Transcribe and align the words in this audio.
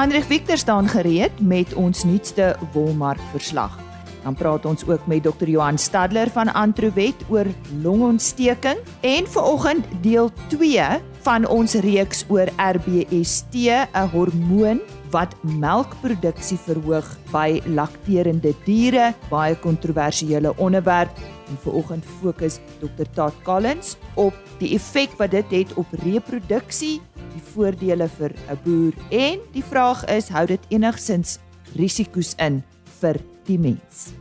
Hendrik 0.00 0.24
Victor 0.24 0.56
staan 0.56 0.88
gereed 0.88 1.40
met 1.40 1.74
ons 1.76 2.04
nuutste 2.08 2.56
wolmark 2.72 3.20
verslag. 3.34 3.74
Dan 4.22 4.34
praat 4.34 4.64
ons 4.64 4.86
ook 4.88 5.02
met 5.06 5.22
Dr. 5.22 5.44
Johan 5.44 5.78
Stadler 5.78 6.30
van 6.32 6.48
Antrowet 6.56 7.20
oor 7.28 7.44
longontsteking 7.82 8.80
en 9.04 9.28
vanoggend 9.28 9.84
deel 10.00 10.30
2 10.48 10.80
van 11.20 11.44
ons 11.46 11.74
reeks 11.84 12.24
oor 12.32 12.48
RBST, 12.56 13.52
'n 13.92 14.08
hormoon 14.12 14.80
wat 15.10 15.36
melkproduksie 15.42 16.58
verhoog 16.58 17.16
by 17.32 17.60
lakterende 17.66 18.54
diere, 18.64 19.12
baie 19.28 19.54
kontroversiële 19.58 20.56
onderwerp. 20.56 21.10
En 21.48 21.58
vanoggend 21.60 22.04
fokus 22.20 22.58
Dr. 22.78 23.04
Todd 23.12 23.34
Collins 23.42 23.96
op 24.14 24.34
die 24.58 24.74
effek 24.74 25.10
wat 25.18 25.30
dit 25.30 25.50
het 25.50 25.74
op 25.74 25.86
reproduksie, 25.92 27.00
die 27.40 27.52
voordele 27.54 28.08
vir 28.18 28.32
'n 28.50 28.58
boer 28.64 28.94
en 29.10 29.40
die 29.52 29.64
vraag 29.64 30.04
is, 30.06 30.28
hou 30.28 30.46
dit 30.46 30.60
enigsins 30.70 31.38
risiko's 31.76 32.34
in 32.38 32.62
vir 33.00 33.20
die 33.46 33.58
mens. 33.58 34.12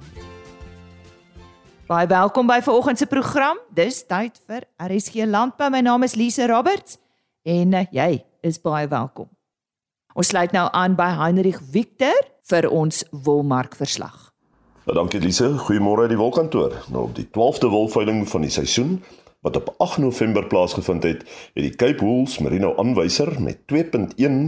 Baie 1.87 2.07
welkom 2.07 2.47
by 2.47 2.61
vanoggend 2.61 2.97
se 2.97 3.05
program. 3.05 3.57
Dis 3.73 4.05
tyd 4.05 4.39
vir 4.47 4.63
RSG 4.77 5.25
Landbou. 5.25 5.69
My 5.69 5.81
naam 5.81 6.03
is 6.03 6.15
Lise 6.15 6.47
Roberts 6.47 6.97
en 7.43 7.73
uh, 7.73 7.85
jy 7.91 8.23
is 8.41 8.61
baie 8.61 8.87
welkom. 8.87 9.27
Ons 10.13 10.27
sluit 10.27 10.51
nou 10.51 10.69
aan 10.71 10.95
by 10.95 11.09
Heinrich 11.17 11.59
Victor 11.71 12.13
vir 12.49 12.69
ons 12.69 13.03
wolmark 13.11 13.75
verslag. 13.75 14.33
Ja, 14.85 14.93
dankie 14.93 15.19
Lise. 15.19 15.57
Goeiemôre 15.57 16.01
uit 16.01 16.09
die 16.09 16.17
wolkantoor. 16.17 16.73
Nou 16.89 17.03
op 17.03 17.15
die 17.15 17.27
12de 17.27 17.69
wolveiling 17.69 18.27
van 18.29 18.41
die 18.41 18.49
seisoen 18.49 19.03
wat 19.39 19.55
op 19.55 19.73
8 19.77 19.97
November 19.97 20.47
plaasgevind 20.47 21.03
het, 21.03 21.23
het 21.53 21.63
die 21.63 21.75
Cape 21.75 22.05
Wools 22.05 22.37
Merino 22.37 22.75
aanwyser 22.75 23.41
met 23.41 23.57
2.1 23.73 23.83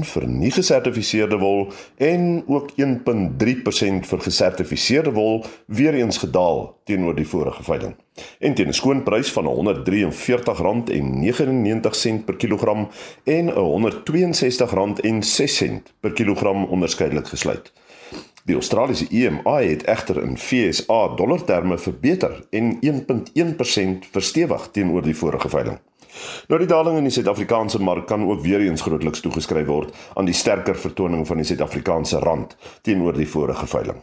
vir 0.03 0.27
nie 0.27 0.51
gesertifiseerde 0.51 1.37
wol 1.39 1.71
en 1.97 2.43
ook 2.47 2.71
1.3% 2.71 2.75
vir 4.09 4.19
gesertifiseerde 4.25 5.11
wol 5.15 5.45
weer 5.65 5.93
eens 5.93 6.17
gedaal 6.17 6.79
teenoor 6.83 7.15
die 7.15 7.27
vorige 7.27 7.63
veiling. 7.63 7.95
En 8.39 8.53
teen 8.53 8.67
'n 8.67 8.73
skoonprys 8.73 9.31
van 9.31 9.45
R143.99 9.45 12.23
per 12.25 12.35
kilogram 12.35 12.87
en 13.23 13.49
R162.06 13.49 15.81
per 15.99 16.11
kilogram 16.11 16.65
onderskeidelik 16.65 17.27
gesluit. 17.27 17.71
Die 18.43 18.55
Australiese 18.55 19.07
EMA 19.09 19.59
het 19.61 19.83
egter 19.83 20.17
in 20.23 20.37
FSA 20.37 21.15
dollar 21.15 21.43
terme 21.43 21.77
verbeter 21.77 22.45
en 22.49 22.79
1.1% 22.81 24.07
verstewig 24.11 24.69
teenoor 24.71 25.01
die 25.05 25.15
vorige 25.15 25.49
veiling. 25.49 25.79
Nou 26.47 26.59
die 26.59 26.67
daling 26.67 26.97
in 26.97 27.07
die 27.07 27.13
Suid-Afrikaanse 27.13 27.81
mark 27.81 28.07
kan 28.07 28.25
ook 28.27 28.41
weer 28.41 28.59
eens 28.65 28.81
grootliks 28.81 29.21
toegeskryf 29.23 29.67
word 29.67 29.95
aan 30.13 30.25
die 30.25 30.35
sterker 30.35 30.75
vertoning 30.75 31.27
van 31.27 31.37
die 31.37 31.45
Suid-Afrikaanse 31.45 32.19
rand 32.19 32.57
teenoor 32.81 33.13
die 33.13 33.29
vorige 33.29 33.67
veiling. 33.67 34.01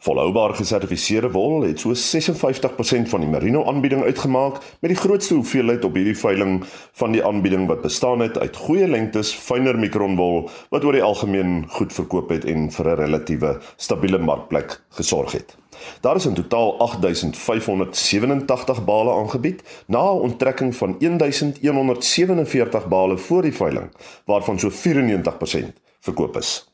Volhoubaar 0.00 0.54
gesertifiseerde 0.56 1.28
wol 1.30 1.66
het 1.66 1.82
so 1.82 1.92
56% 1.92 3.08
van 3.12 3.20
die 3.20 3.28
merino 3.28 3.66
aanbieding 3.68 4.02
uitgemaak 4.02 4.56
met 4.80 4.94
die 4.94 4.96
grootste 4.96 5.34
hoeveelheid 5.34 5.84
op 5.84 5.98
hierdie 5.98 6.16
veiling 6.16 6.62
van 6.96 7.12
die 7.12 7.20
aanbieding 7.24 7.66
wat 7.68 7.82
bestaan 7.84 8.24
het 8.24 8.38
uit 8.38 8.56
goeie 8.56 8.88
lengtes 8.88 9.34
fynere 9.36 9.76
mikronwol 9.76 10.48
wat 10.72 10.86
oor 10.88 10.96
die 10.96 11.04
algemeen 11.04 11.66
goed 11.76 11.92
verkoop 11.92 12.32
het 12.32 12.48
en 12.48 12.70
vir 12.72 12.88
'n 12.88 12.96
relatiewe 13.02 13.58
stabiele 13.76 14.18
markplek 14.18 14.80
gesorg 14.88 15.32
het. 15.32 15.56
Daar 16.00 16.16
is 16.16 16.26
in 16.26 16.34
totaal 16.34 16.80
8587 16.80 18.84
bale 18.84 19.12
aangebied 19.12 19.62
na 19.86 20.00
'n 20.00 20.24
onttrekking 20.30 20.76
van 20.76 20.96
1147 20.98 22.88
bale 22.88 23.18
voor 23.18 23.42
die 23.42 23.54
veiling 23.54 23.92
waarvan 24.24 24.58
so 24.58 24.70
94% 24.70 25.80
verkoop 26.00 26.36
is. 26.36 26.69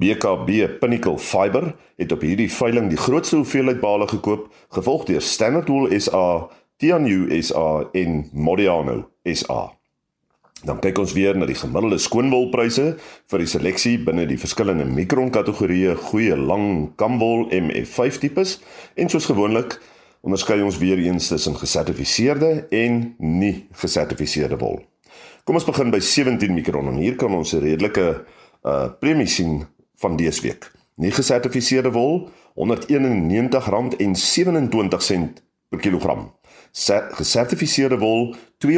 BKB 0.00 0.78
Pinnacle 0.80 1.18
Fiber 1.18 1.74
het 2.00 2.12
op 2.12 2.22
hierdie 2.24 2.48
veiling 2.48 2.88
die 2.88 2.98
grootste 3.00 3.36
hoeveelheid 3.36 3.82
bale 3.82 4.06
gekoop, 4.08 4.46
gevolg 4.72 5.04
deur 5.10 5.20
Standard 5.20 5.68
Wool 5.68 5.90
SA, 6.00 6.48
Tianyu 6.80 7.26
SA 7.44 7.90
en 7.92 8.22
Modiano 8.32 9.10
SA. 9.28 9.66
Dan 10.64 10.80
kyk 10.80 11.02
ons 11.02 11.12
weer 11.16 11.36
na 11.36 11.44
die 11.48 11.56
gemiddelde 11.56 11.98
skoonwolpryse 12.00 12.86
vir 13.28 13.42
die 13.42 13.48
seleksie 13.48 13.98
binne 14.04 14.24
die 14.28 14.40
verskillende 14.40 14.86
mikron 14.88 15.32
kategorieë 15.32 15.98
goeie 16.08 16.36
lang 16.36 16.94
kamwol 17.00 17.46
MF5 17.52 18.20
tipes 18.22 18.54
en 18.96 19.12
soos 19.12 19.28
gewoonlik 19.28 19.76
onderskei 20.24 20.62
ons 20.64 20.78
weer 20.80 21.00
eens 21.00 21.28
tussen 21.28 21.56
gesertifiseerde 21.60 22.70
en 22.76 23.02
nie 23.18 23.66
gesertifiseerde 23.82 24.56
wol. 24.60 24.80
Kom 25.44 25.60
ons 25.60 25.68
begin 25.68 25.92
by 25.92 26.00
17 26.00 26.56
mikron 26.56 26.88
en 26.92 27.00
hier 27.00 27.20
kan 27.20 27.36
ons 27.36 27.52
'n 27.52 27.60
redelike 27.60 28.24
uh 28.64 28.88
premie 29.00 29.28
sien 29.28 29.64
van 30.00 30.16
dese 30.16 30.42
week. 30.42 30.70
Nie 31.00 31.10
gesertifiseerde 31.10 31.90
wol 31.90 32.28
R191.27 32.56 32.62
per 35.68 35.80
kilogram. 35.80 36.32
Gesertifiseerde 37.18 37.98
wol 37.98 38.36
R204.96 38.66 38.68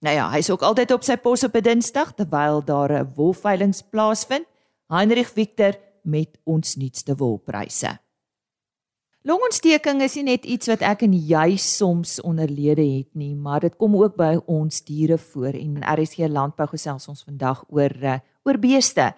Nou 0.00 0.14
ja, 0.14 0.30
hy's 0.30 0.50
ook 0.50 0.62
altyd 0.62 0.92
op 0.92 1.02
sy 1.02 1.16
pos 1.16 1.44
op 1.44 1.56
'n 1.56 1.62
Dinsdag 1.62 2.14
terwyl 2.14 2.64
daar 2.64 2.92
'n 2.92 3.12
wolveilings 3.14 3.82
plaasvind. 3.82 4.46
Heinrich 4.88 5.30
Victor 5.30 5.74
met 6.02 6.38
ons 6.44 6.76
nuutste 6.76 7.14
wolpryse. 7.16 7.98
Longontsteking 9.26 10.02
is 10.02 10.14
nie 10.14 10.22
net 10.22 10.44
iets 10.44 10.68
wat 10.70 10.84
ek 10.86 11.00
en 11.02 11.12
jy 11.12 11.56
soms 11.56 12.20
onderlede 12.20 12.84
het 12.86 13.08
nie, 13.18 13.34
maar 13.34 13.60
dit 13.60 13.76
kom 13.76 13.96
ook 13.96 14.14
by 14.16 14.36
ons 14.46 14.84
diere 14.86 15.18
voor 15.18 15.58
en 15.58 15.82
RSG 15.82 16.28
Landbou 16.30 16.68
gesels 16.70 17.08
ons 17.08 17.24
vandag 17.26 17.64
oor 17.68 17.90
uh, 18.02 18.18
oor 18.44 18.58
beeste. 18.58 19.08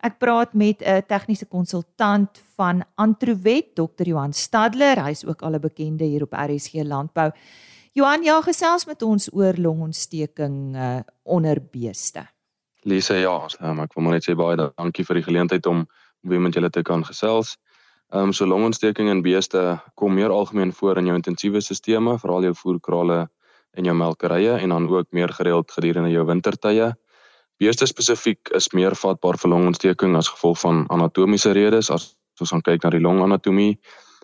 Ek 0.00 0.18
praat 0.18 0.54
met 0.54 0.82
'n 0.82 1.02
tegniese 1.06 1.46
konsultant 1.46 2.42
van 2.56 2.84
Antrowet, 2.94 3.74
Dr. 3.74 4.04
Johan 4.04 4.32
Stadler. 4.32 5.04
Hy 5.04 5.10
is 5.10 5.26
ook 5.26 5.42
al 5.42 5.54
'n 5.54 5.60
bekende 5.60 6.04
hier 6.04 6.22
op 6.22 6.32
RSG 6.32 6.82
Landbou. 6.82 7.30
Johan, 7.92 8.22
ja, 8.22 8.40
gesels 8.42 8.84
met 8.84 9.02
ons 9.02 9.32
oor 9.32 9.54
longontsteking 9.56 10.76
uh, 10.76 10.98
onder 11.22 11.62
beeste. 11.70 12.26
Lise, 12.82 13.14
ja, 13.14 13.48
um, 13.60 13.80
ek 13.80 13.94
wil 13.94 14.04
maar 14.04 14.12
net 14.12 14.26
sê 14.28 14.34
baie 14.36 14.56
dankie 14.56 15.04
vir 15.04 15.14
die 15.14 15.24
geleentheid 15.24 15.66
om 15.66 15.86
weer 16.20 16.40
met 16.40 16.54
julle 16.54 16.70
te 16.70 16.82
kan 16.82 17.04
gesels. 17.04 17.56
Ehm 18.12 18.28
um, 18.28 18.32
so 18.32 18.46
longontsteking 18.46 19.08
in 19.08 19.22
beeste 19.22 19.80
kom 19.94 20.14
meer 20.14 20.30
algemeen 20.30 20.72
voor 20.72 20.98
in 21.00 21.06
jou 21.06 21.16
intensiewe 21.16 21.60
stelsels, 21.60 22.20
veral 22.20 22.42
jou 22.42 22.54
voerkrale 22.54 23.28
en 23.76 23.84
jou 23.84 23.96
melkerye 23.96 24.58
en 24.60 24.68
dan 24.68 24.88
ook 24.88 25.06
meer 25.10 25.32
gereeld 25.32 25.72
gedurende 25.72 26.10
jou 26.10 26.26
wintertye. 26.26 26.92
Beeste 27.56 27.86
spesifiek 27.86 28.48
is 28.54 28.72
meer 28.72 28.94
vatbaar 28.94 29.38
vir 29.38 29.50
longontsteking 29.50 30.16
as 30.16 30.28
gevolg 30.28 30.58
van 30.60 30.84
anatomiese 30.88 31.52
redes 31.52 31.90
as 31.90 32.16
ons 32.40 32.50
gaan 32.50 32.62
kyk 32.62 32.82
na 32.82 32.90
die 32.90 33.00
longanatomie 33.00 33.78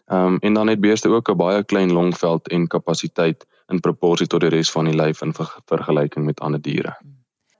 Ehm 0.06 0.24
um, 0.24 0.36
en 0.38 0.54
dan 0.54 0.66
het 0.66 0.80
beeste 0.80 1.08
ook 1.08 1.30
'n 1.30 1.36
baie 1.36 1.64
klein 1.64 1.92
longveld 1.92 2.48
en 2.48 2.66
kapasiteit 2.66 3.46
in 3.66 3.80
proporsie 3.80 4.26
tot 4.26 4.40
die 4.40 4.48
res 4.48 4.70
van 4.70 4.84
die 4.84 4.94
lyf 4.94 5.20
in 5.20 5.34
ver 5.34 5.56
vergelyking 5.64 6.24
met 6.24 6.40
ander 6.40 6.60
diere. 6.60 6.96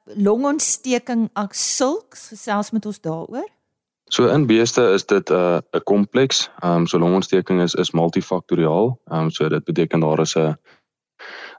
Longontsteking 0.04 1.30
as 1.32 1.76
sulks 1.76 2.28
gesels 2.28 2.70
met 2.70 2.86
ons 2.86 3.00
daaroor. 3.00 3.48
So 4.04 4.26
in 4.26 4.46
beeste 4.46 4.82
is 4.92 5.06
dit 5.06 5.30
'n 5.30 5.34
uh, 5.34 5.58
'n 5.72 5.82
kompleks. 5.84 6.50
Ehm 6.60 6.76
um, 6.76 6.86
so 6.86 6.98
longontsteking 6.98 7.62
is 7.62 7.74
is 7.74 7.90
multifaktoriaal. 7.90 9.00
Ehm 9.04 9.20
um, 9.20 9.30
so 9.30 9.48
dit 9.48 9.64
beteken 9.64 10.00
daar 10.00 10.20
is 10.20 10.36
'n 10.36 10.56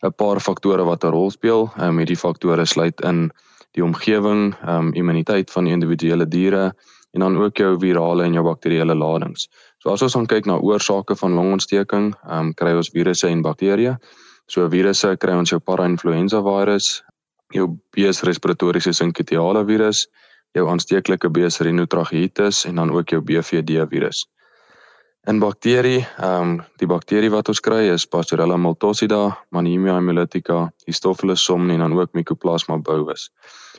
'n 0.06 0.15
paar 0.15 0.39
faktore 0.39 0.83
wat 0.83 1.04
'n 1.04 1.07
rol 1.07 1.31
speel. 1.31 1.71
Ehm 1.77 1.88
um, 1.88 1.98
hierdie 1.98 2.18
faktore 2.18 2.65
sluit 2.65 3.01
in 3.01 3.31
die 3.74 3.84
omgewing, 3.84 4.54
ehm 4.62 4.90
um, 4.90 4.92
immuniteit 4.94 5.52
van 5.52 5.66
die 5.68 5.74
individuele 5.74 6.28
diere 6.28 6.74
en 7.14 7.22
dan 7.25 7.38
ook 7.38 7.58
jou 7.58 7.78
virale 7.80 8.24
en 8.24 8.34
jou 8.34 8.44
bakterieële 8.46 8.96
ladings. 8.96 9.48
So 9.78 9.94
as 9.94 10.02
ons 10.02 10.14
dan 10.18 10.28
kyk 10.30 10.46
na 10.50 10.58
oorsake 10.58 11.16
van 11.16 11.38
longontsteking, 11.38 12.14
ehm 12.24 12.40
um, 12.40 12.54
kry 12.54 12.75
ons 12.78 12.92
virusse 12.94 13.30
en 13.30 13.42
bakterieë. 13.46 13.98
So 14.48 14.68
virusse 14.70 15.16
kry 15.18 15.38
ons 15.40 15.54
jou 15.54 15.60
parainfluenza 15.60 16.42
virus, 16.44 17.02
jou 17.54 17.68
bees 17.96 18.22
respiratoriese 18.28 18.94
sinkitiale 18.94 19.64
virus, 19.66 20.08
jou 20.54 20.68
aansteeklike 20.70 21.30
bees 21.34 21.60
rhinotracheatis 21.62 22.66
en 22.70 22.81
dan 22.81 22.92
ook 22.92 23.10
jou 23.10 23.22
BVD 23.22 23.81
virus. 23.90 24.25
In 25.24 25.40
bakterie, 25.40 26.02
ehm 26.20 26.42
um, 26.42 26.56
die 26.81 26.88
bakterie 26.88 27.30
wat 27.31 27.48
ons 27.48 27.62
kry 27.64 27.86
is 27.94 28.04
Pasteurella 28.12 28.58
multocida, 28.60 29.20
Mannheimia 29.56 29.94
hemolytica, 29.96 30.58
Histophilus 30.84 31.46
somni 31.48 31.78
en 31.78 31.80
dan 31.86 31.96
ook 31.96 32.12
Mycoplasma 32.12 32.75
bovis. 32.78 33.30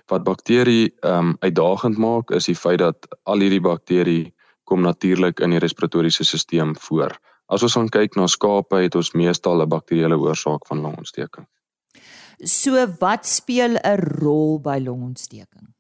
Wat 0.09 0.25
bakterie 0.25 0.95
ehm 1.03 1.35
um, 1.35 1.35
uitdagend 1.45 2.01
maak 2.01 2.33
is 2.33 2.49
die 2.49 2.57
feit 2.57 2.81
dat 2.81 3.09
al 3.25 3.45
hierdie 3.45 3.61
bakterie 3.61 4.33
kom 4.65 4.81
natuurlik 4.81 5.45
in 5.45 5.53
die 5.53 5.61
respiratoriese 5.61 6.25
stelsel 6.25 6.73
voor. 6.81 7.13
As 7.53 7.63
ons 7.63 7.77
gaan 7.77 7.93
kyk 7.93 8.17
na 8.17 8.27
skape, 8.27 8.81
het 8.81 8.97
ons 8.97 9.13
meestal 9.13 9.61
'n 9.61 9.69
bakterieële 9.69 10.17
oorsaak 10.17 10.67
van 10.67 10.81
longontsteking. 10.81 11.47
So 12.41 12.87
wat 13.01 13.27
speel 13.27 13.77
'n 13.77 14.01
rol 14.01 14.61
by 14.61 14.81
longontsteking? 14.81 15.74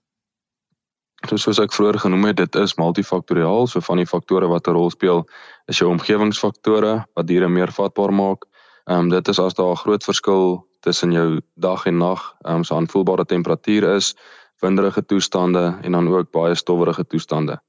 So 1.24 1.38
soos 1.40 1.58
ek 1.62 1.72
vroeër 1.72 1.96
genoem 2.02 2.26
het, 2.28 2.36
dit 2.36 2.56
is 2.60 2.74
multifaktoriaal. 2.76 3.66
So 3.70 3.80
van 3.80 3.96
die 3.96 4.08
faktore 4.08 4.48
wat 4.50 4.68
'n 4.68 4.76
rol 4.76 4.90
speel, 4.90 5.24
is 5.72 5.78
jou 5.78 5.88
omgewingsfaktore 5.88 7.06
wat 7.14 7.26
diere 7.26 7.48
meer 7.48 7.72
vatbaar 7.72 8.12
maak. 8.12 8.44
Ehm 8.84 8.98
um, 8.98 9.08
dit 9.08 9.28
is 9.28 9.38
as 9.38 9.54
daar 9.54 9.72
'n 9.72 9.82
groot 9.84 10.04
verskil 10.04 10.66
tussen 10.80 11.12
jou 11.12 11.40
dag 11.56 11.86
en 11.86 11.98
nag, 11.98 12.20
ehm 12.44 12.56
um, 12.56 12.64
so 12.64 12.74
aanvoelbare 12.76 13.24
temperatuur 13.24 13.96
is, 13.96 14.14
winderige 14.60 15.06
toestande 15.06 15.78
en 15.82 15.92
dan 15.92 16.08
ook 16.08 16.30
baie 16.30 16.54
stowwerige 16.54 17.06
toestande. 17.06 17.60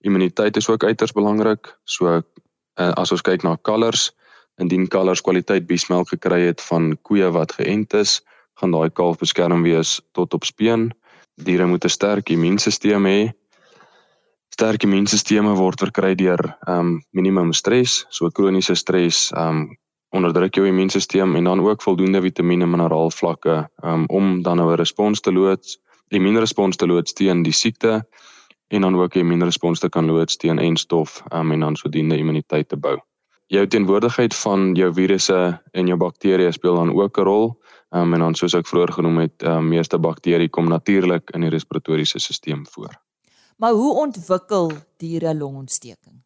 Immuniteit 0.00 0.56
is 0.56 0.68
ook 0.68 0.84
uiters 0.84 1.12
belangrik. 1.12 1.78
So 1.84 2.06
uh, 2.14 2.22
as 2.94 3.12
ons 3.12 3.22
kyk 3.22 3.42
na 3.42 3.56
kalvers, 3.62 4.12
indien 4.56 4.88
kalvers 4.88 5.20
kwaliteit 5.20 5.66
biesmelk 5.66 6.08
gekry 6.08 6.40
het 6.46 6.60
van 6.60 6.98
koeie 7.02 7.30
wat 7.30 7.52
geënt 7.52 7.94
is, 7.94 8.22
gaan 8.58 8.70
daai 8.70 8.90
kalf 8.90 9.18
beskerm 9.18 9.62
wees 9.62 10.00
tot 10.12 10.34
op 10.34 10.44
speen. 10.44 10.90
Diere 11.44 11.66
moet 11.66 11.84
'n 11.84 11.88
sterk 11.88 12.30
immuunstelsel 12.30 13.04
hê. 13.06 13.32
Sterk 14.48 14.82
immuunstelsels 14.82 15.58
word 15.58 15.80
verkry 15.80 16.14
deur 16.14 16.42
ehm 16.66 16.78
um, 16.78 17.02
minimum 17.12 17.52
stres, 17.52 18.06
so 18.10 18.30
kroniese 18.30 18.74
stres 18.74 19.30
ehm 19.32 19.48
um, 19.48 19.76
onderdruk 20.10 20.56
jou 20.56 20.66
immuunstelsel 20.66 21.36
en 21.36 21.44
dan 21.44 21.60
ook 21.60 21.82
voldoende 21.82 22.20
vitamiene 22.20 22.64
en 22.64 22.70
mineraal 22.70 23.10
vlakke 23.10 23.68
um, 23.84 24.04
om 24.08 24.42
dan 24.42 24.56
nou 24.56 24.72
'n 24.72 24.76
respons 24.76 25.20
te 25.20 25.32
loods, 25.32 25.78
immuunrespons 26.08 26.76
te 26.76 26.86
loods 26.86 27.12
teen 27.12 27.42
die 27.42 27.52
siekte 27.52 28.02
en 28.68 28.80
dan 28.80 28.96
ook 28.96 29.14
'n 29.14 29.18
immuunrespons 29.18 29.80
te 29.80 29.88
kan 29.88 30.06
loods 30.06 30.36
teen 30.36 30.58
enstof 30.58 31.22
um, 31.32 31.52
en 31.52 31.60
dan 31.60 31.76
sodoende 31.76 32.16
immuniteit 32.16 32.68
te 32.68 32.76
bou. 32.76 32.98
Jou 33.46 33.66
teenwoordigheid 33.66 34.34
van 34.34 34.74
jou 34.74 34.92
virusse 34.92 35.60
en 35.72 35.86
jou 35.86 35.98
bakterieë 35.98 36.52
speel 36.52 36.74
dan 36.74 36.92
ook 36.92 37.18
'n 37.18 37.22
rol. 37.22 37.56
Um, 37.90 38.12
en 38.14 38.20
dan 38.20 38.34
soos 38.34 38.54
ek 38.54 38.68
vroeër 38.68 38.92
genoem 38.92 39.22
het, 39.24 39.42
um, 39.48 39.68
meeste 39.72 39.96
bakterieë 39.98 40.50
kom 40.52 40.68
natuurlik 40.68 41.30
in 41.32 41.46
die 41.46 41.52
respiratoriese 41.52 42.20
stelsel 42.20 42.66
voor. 42.74 42.92
Maar 43.56 43.72
hoe 43.72 43.94
ontwikkel 44.04 44.72
diere 44.96 45.34
longontsteking? 45.34 46.20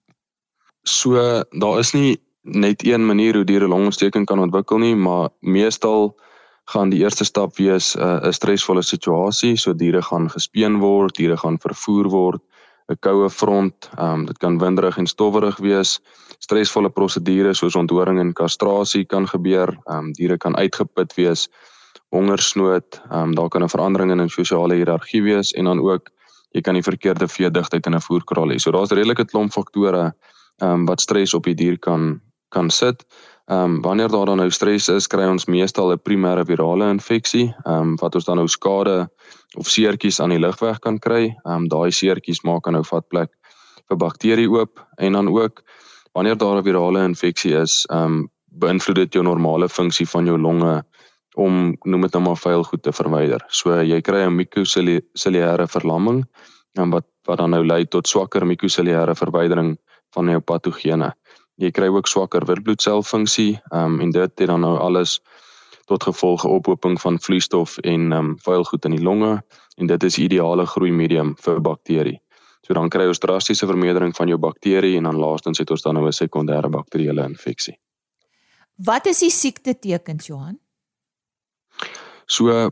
So 0.82 1.14
daar 1.50 1.78
is 1.78 1.92
nie 1.92 2.18
net 2.42 2.82
een 2.86 3.06
manier 3.06 3.34
hoe 3.34 3.44
diere 3.44 3.68
longontsteking 3.68 4.26
kan 4.26 4.42
ontwikkel 4.42 4.78
nie, 4.78 4.96
maar 4.96 5.30
meestal 5.40 6.16
gaan 6.64 6.90
die 6.90 7.02
eerste 7.02 7.24
stap 7.24 7.56
wees 7.56 7.94
'n 7.94 8.00
uh, 8.00 8.30
stresvolle 8.30 8.82
situasie, 8.82 9.56
so 9.56 9.74
diere 9.74 10.02
gaan 10.02 10.30
gespeen 10.30 10.78
word, 10.78 11.14
diere 11.14 11.36
gaan 11.36 11.58
vervoer 11.58 12.08
word, 12.08 12.42
'n 12.92 12.98
koue 13.00 13.30
front, 13.30 13.90
ehm 13.96 14.12
um, 14.12 14.24
dit 14.26 14.38
kan 14.38 14.58
winderig 14.58 14.98
en 14.98 15.06
stowwerig 15.06 15.58
wees. 15.58 16.00
Stresvolle 16.38 16.90
prosedures 16.90 17.58
soos 17.58 17.76
onthoring 17.76 18.18
en 18.20 18.32
kastrasie 18.32 19.04
kan 19.04 19.26
gebeur. 19.28 19.68
Ehm 19.86 19.98
um, 19.98 20.12
diere 20.12 20.36
kan 20.38 20.56
uitgeput 20.56 21.14
wees, 21.14 21.48
hongersnood, 22.10 23.00
ehm 23.10 23.22
um, 23.22 23.34
daar 23.34 23.48
kan 23.48 23.62
'n 23.62 23.68
verandering 23.68 24.10
in 24.10 24.20
'n 24.20 24.28
sosiale 24.28 24.74
hiërargie 24.74 25.22
wees 25.22 25.52
en 25.52 25.64
dan 25.64 25.80
ook 25.80 26.10
jy 26.52 26.60
kan 26.60 26.74
die 26.74 26.82
verkeerde 26.82 27.28
veedigtheid 27.28 27.86
in 27.86 27.94
'n 27.94 28.00
voerkraal 28.00 28.52
hê. 28.52 28.58
So 28.58 28.70
daar's 28.70 28.90
redelike 28.90 29.24
klomp 29.24 29.52
faktore 29.52 30.14
ehm 30.58 30.70
um, 30.70 30.84
wat 30.86 31.00
stres 31.00 31.34
op 31.34 31.44
die 31.44 31.54
dier 31.54 31.78
kan 31.78 32.20
kan 32.48 32.70
sit. 32.70 33.04
Ehm 33.46 33.64
um, 33.64 33.80
wanneer 33.80 34.08
daar 34.08 34.26
dan 34.26 34.36
nou 34.36 34.50
stres 34.50 34.88
is, 34.88 35.06
kry 35.06 35.24
ons 35.26 35.44
meestal 35.44 35.92
'n 35.92 35.98
primêre 35.98 36.44
virale 36.46 36.90
infeksie, 36.90 37.54
ehm 37.64 37.80
um, 37.80 37.96
wat 37.96 38.14
ons 38.14 38.24
dan 38.24 38.36
nou 38.36 38.48
skade 38.48 39.10
of 39.56 39.66
seertjies 39.68 40.20
aan 40.20 40.30
die 40.30 40.38
lugweg 40.38 40.78
kan 40.78 40.98
kry. 40.98 41.34
Ehm 41.44 41.54
um, 41.54 41.68
daai 41.68 41.90
seertjies 41.90 42.42
maak 42.42 42.64
dan 42.64 42.72
nou 42.72 42.84
vat 42.84 43.08
plek 43.08 43.30
vir 43.88 43.96
bakterie 43.96 44.50
oop 44.50 44.86
en 44.96 45.12
dan 45.12 45.28
ook 45.28 45.62
wanneer 46.12 46.36
daar 46.36 46.56
'n 46.56 46.64
virale 46.64 47.04
infeksie 47.04 47.54
is, 47.54 47.86
ehm 47.90 48.04
um, 48.04 48.30
beïnvloed 48.46 48.96
dit 48.96 49.12
jou 49.12 49.24
normale 49.24 49.68
funksie 49.68 50.06
van 50.08 50.26
jou 50.26 50.38
longe 50.38 50.84
om 51.34 51.76
noem 51.84 52.00
dit 52.00 52.12
nou 52.12 52.22
maar 52.22 52.36
vuil 52.36 52.64
goed 52.64 52.82
te 52.82 52.92
verwyder. 52.92 53.40
So 53.48 53.82
jy 53.82 54.00
kry 54.00 54.22
'n 54.26 54.36
mikroselulêre 54.36 55.66
verlamming 55.66 56.24
en 56.78 56.90
wat 56.90 57.06
wat 57.26 57.38
dan 57.38 57.50
nou 57.50 57.66
lei 57.66 57.84
tot 57.86 58.08
swakker 58.08 58.46
mikroselulêre 58.46 59.14
verwydering 59.14 59.78
van 60.14 60.28
jou 60.28 60.40
patogene 60.40 61.12
jy 61.62 61.70
kry 61.70 61.88
ook 61.92 62.10
swakker 62.10 62.44
witbloedselfunksie 62.48 63.60
um, 63.70 64.00
en 64.02 64.10
dit 64.10 64.38
het 64.38 64.48
dan 64.50 64.64
nou 64.64 64.74
alles 64.78 65.20
tot 65.90 66.02
gevolg 66.02 66.44
ophoping 66.44 66.98
van 67.00 67.20
vloeistof 67.20 67.78
en 67.78 68.12
um, 68.12 68.34
vuil 68.42 68.64
goed 68.64 68.84
in 68.88 68.96
die 68.96 69.04
longe 69.04 69.36
en 69.76 69.86
dit 69.90 70.02
is 70.08 70.18
ideale 70.18 70.66
groei 70.66 70.92
medium 70.92 71.34
vir 71.44 71.60
bakterie. 71.60 72.18
So 72.62 72.74
dan 72.78 72.90
kry 72.94 73.08
ons 73.10 73.18
drastiese 73.22 73.66
vermeerdering 73.66 74.14
van 74.16 74.30
jou 74.30 74.38
bakterie 74.38 74.96
en 74.98 75.08
dan 75.08 75.18
laastens 75.18 75.58
het 75.58 75.70
ons 75.70 75.82
dan 75.82 75.98
nou 75.98 76.06
'n 76.06 76.12
sekondêre 76.12 76.70
bakterieële 76.70 77.24
infeksie. 77.26 77.78
Wat 78.76 79.06
is 79.06 79.18
die 79.18 79.30
siekte 79.30 79.78
tekens 79.78 80.26
Johan? 80.26 80.58
So 82.26 82.70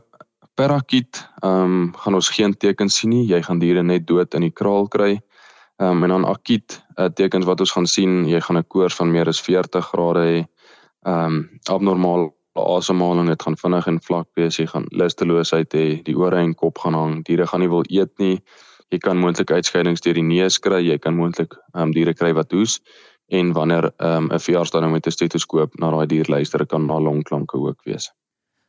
per 0.55 0.71
akiet 0.71 1.27
ehm 1.43 1.63
um, 1.63 1.93
gaan 1.95 2.13
ons 2.13 2.29
geen 2.29 2.57
tekens 2.57 2.97
sien 2.97 3.09
nie. 3.09 3.25
Jy 3.27 3.41
gaan 3.41 3.59
diere 3.59 3.83
net 3.83 4.07
dood 4.07 4.33
in 4.33 4.41
die 4.41 4.53
kraal 4.53 4.87
kry. 4.87 5.21
Ehm 5.77 5.89
um, 5.89 6.03
en 6.03 6.09
dan 6.09 6.25
akiet 6.25 6.81
uh, 7.01 7.09
tekens 7.09 7.45
wat 7.45 7.59
ons 7.63 7.71
gaan 7.71 7.87
sien, 7.87 8.25
jy 8.29 8.39
gaan 8.41 8.57
'n 8.57 8.67
koors 8.67 8.95
van 8.95 9.11
meer 9.11 9.27
as 9.27 9.41
40 9.41 9.85
grade 9.93 10.19
hê. 10.19 10.45
Ehm 11.05 11.25
um, 11.25 11.49
abnormaal 11.69 12.31
asemhaling, 12.53 13.27
dit 13.27 13.41
gaan 13.41 13.57
vinnig 13.57 13.87
en 13.87 14.01
vlak 14.01 14.27
wees, 14.35 14.57
jy 14.57 14.67
gaan 14.67 14.85
lusteloosheid 14.89 15.73
hê, 15.73 16.03
die 16.03 16.17
ore 16.17 16.37
en 16.37 16.53
kop 16.55 16.77
gaan 16.77 16.93
hang, 16.93 17.23
diere 17.23 17.47
gaan 17.47 17.59
nie 17.59 17.69
wil 17.69 17.83
eet 17.89 18.11
nie. 18.19 18.41
Jy 18.91 18.97
kan 18.97 19.17
moontlik 19.17 19.51
uitskeidings 19.51 20.01
deur 20.01 20.13
die 20.13 20.23
neus 20.23 20.59
kry, 20.59 20.81
jy 20.83 20.97
kan 20.97 21.15
moontlik 21.15 21.55
ehm 21.73 21.83
um, 21.83 21.91
diere 21.91 22.13
kry 22.13 22.33
wat 22.33 22.51
hoes 22.51 22.81
en 23.31 23.53
wanneer 23.53 23.91
ehm, 23.97 24.25
'n 24.25 24.33
um, 24.33 24.39
veearts 24.39 24.71
met 24.71 25.07
'n 25.07 25.11
stetoskoop 25.11 25.79
na 25.79 25.91
daai 25.91 26.07
dier 26.07 26.25
luister, 26.27 26.65
kan 26.65 26.87
daar 26.87 27.01
longklanke 27.01 27.57
ook 27.57 27.83
wees. 27.83 28.11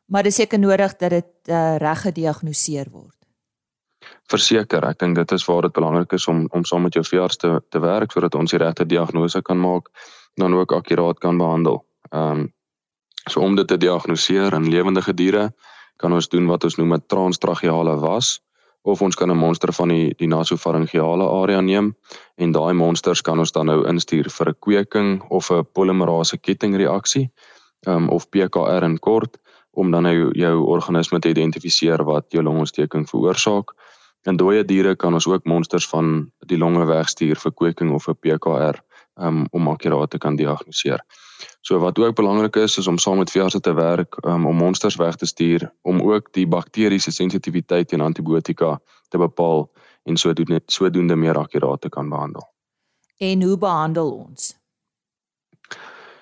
Maar 0.07 0.23
dis 0.23 0.35
seker 0.35 0.59
nodig 0.59 0.97
dat 0.97 1.11
dit 1.11 1.33
uh, 1.49 1.77
reg 1.77 2.01
gediagnoseer 2.01 2.87
word 2.91 3.22
verseker. 4.30 4.85
Ek 4.85 4.99
dink 4.99 5.16
dit 5.16 5.32
is 5.32 5.44
waar 5.49 5.62
dit 5.62 5.73
belangrik 5.73 6.12
is 6.12 6.26
om 6.28 6.47
om 6.50 6.64
saam 6.64 6.82
met 6.82 6.94
jou 6.94 7.04
veearts 7.04 7.37
te 7.37 7.61
te 7.71 7.80
werk 7.80 8.12
sodat 8.12 8.35
ons 8.35 8.50
die 8.50 8.59
regte 8.59 8.87
diagnose 8.87 9.42
kan 9.42 9.61
maak 9.61 9.88
en 10.37 10.44
dan 10.44 10.54
ook 10.54 10.73
akkuraat 10.73 11.18
kan 11.18 11.38
behandel. 11.38 11.85
Ehm 12.11 12.30
um, 12.30 12.52
so 13.30 13.40
om 13.40 13.54
dit 13.56 13.68
te 13.68 13.76
diagnoseer 13.76 14.54
in 14.54 14.68
lewendige 14.68 15.14
diere 15.14 15.52
kan 15.97 16.12
ons 16.12 16.28
doen 16.28 16.47
wat 16.47 16.64
ons 16.64 16.76
noem 16.76 16.94
'n 16.94 17.06
transtracheale 17.06 17.97
was 18.00 18.40
of 18.82 19.02
ons 19.02 19.14
kan 19.14 19.30
'n 19.30 19.38
monster 19.38 19.73
van 19.73 19.88
die 19.88 20.14
die 20.18 20.26
nasofaringeale 20.26 21.26
area 21.28 21.61
neem 21.61 21.94
en 22.37 22.52
daai 22.52 22.73
monsters 22.73 23.21
kan 23.21 23.38
ons 23.38 23.52
dan 23.52 23.66
nou 23.66 23.87
instuur 23.87 24.30
vir 24.30 24.49
'n 24.49 24.59
kweking 24.61 25.23
of 25.30 25.50
'n 25.50 25.66
polimerase 25.73 26.38
kettingreaksie 26.38 27.30
um, 27.87 28.09
of 28.09 28.28
PKR 28.28 28.82
in 28.82 28.99
kort 28.99 29.38
om 29.71 29.90
dan 29.90 30.02
nou 30.02 30.30
jou 30.32 30.64
organisme 30.66 31.18
te 31.18 31.28
identifiseer 31.28 32.04
wat 32.04 32.25
jou 32.32 32.42
longontsteking 32.42 33.09
veroorsaak. 33.09 33.73
In 34.29 34.38
dooie 34.38 34.64
diere 34.64 34.95
kan 34.97 35.14
ons 35.14 35.26
ook 35.26 35.45
monsters 35.45 35.88
van 35.88 36.31
die 36.47 36.59
longe 36.59 36.85
wegstuur 36.87 37.41
vir 37.43 37.52
kweking 37.52 37.91
of 37.95 38.07
vir 38.07 38.14
PKR 38.14 38.79
um, 39.19 39.47
om 39.50 39.69
akkuraat 39.69 40.11
te 40.11 40.19
kan 40.19 40.37
diagnoseer. 40.37 41.02
So 41.61 41.79
wat 41.83 41.99
ook 41.99 42.14
belangrik 42.14 42.57
is 42.57 42.79
is 42.79 42.87
om 42.87 42.99
saam 42.99 43.19
met 43.19 43.31
veeartse 43.31 43.61
te 43.61 43.75
werk 43.75 44.17
um, 44.25 44.47
om 44.47 44.57
monsters 44.57 44.97
weg 44.97 45.17
te 45.17 45.26
stuur 45.26 45.67
om 45.83 46.00
ook 46.02 46.33
die 46.33 46.47
bakteriese 46.47 47.11
sensitiwiteit 47.11 47.88
teen 47.88 48.00
antibiotika 48.00 48.79
te 49.09 49.19
bepaal 49.19 49.71
en 50.05 50.17
sodoende 50.17 50.61
sodoende 50.67 51.17
meer 51.17 51.38
akkuraat 51.38 51.81
te 51.81 51.88
kan 51.88 52.09
behandel. 52.09 52.47
En 53.19 53.43
hoe 53.43 53.59
behandel 53.59 54.11
ons? 54.11 54.55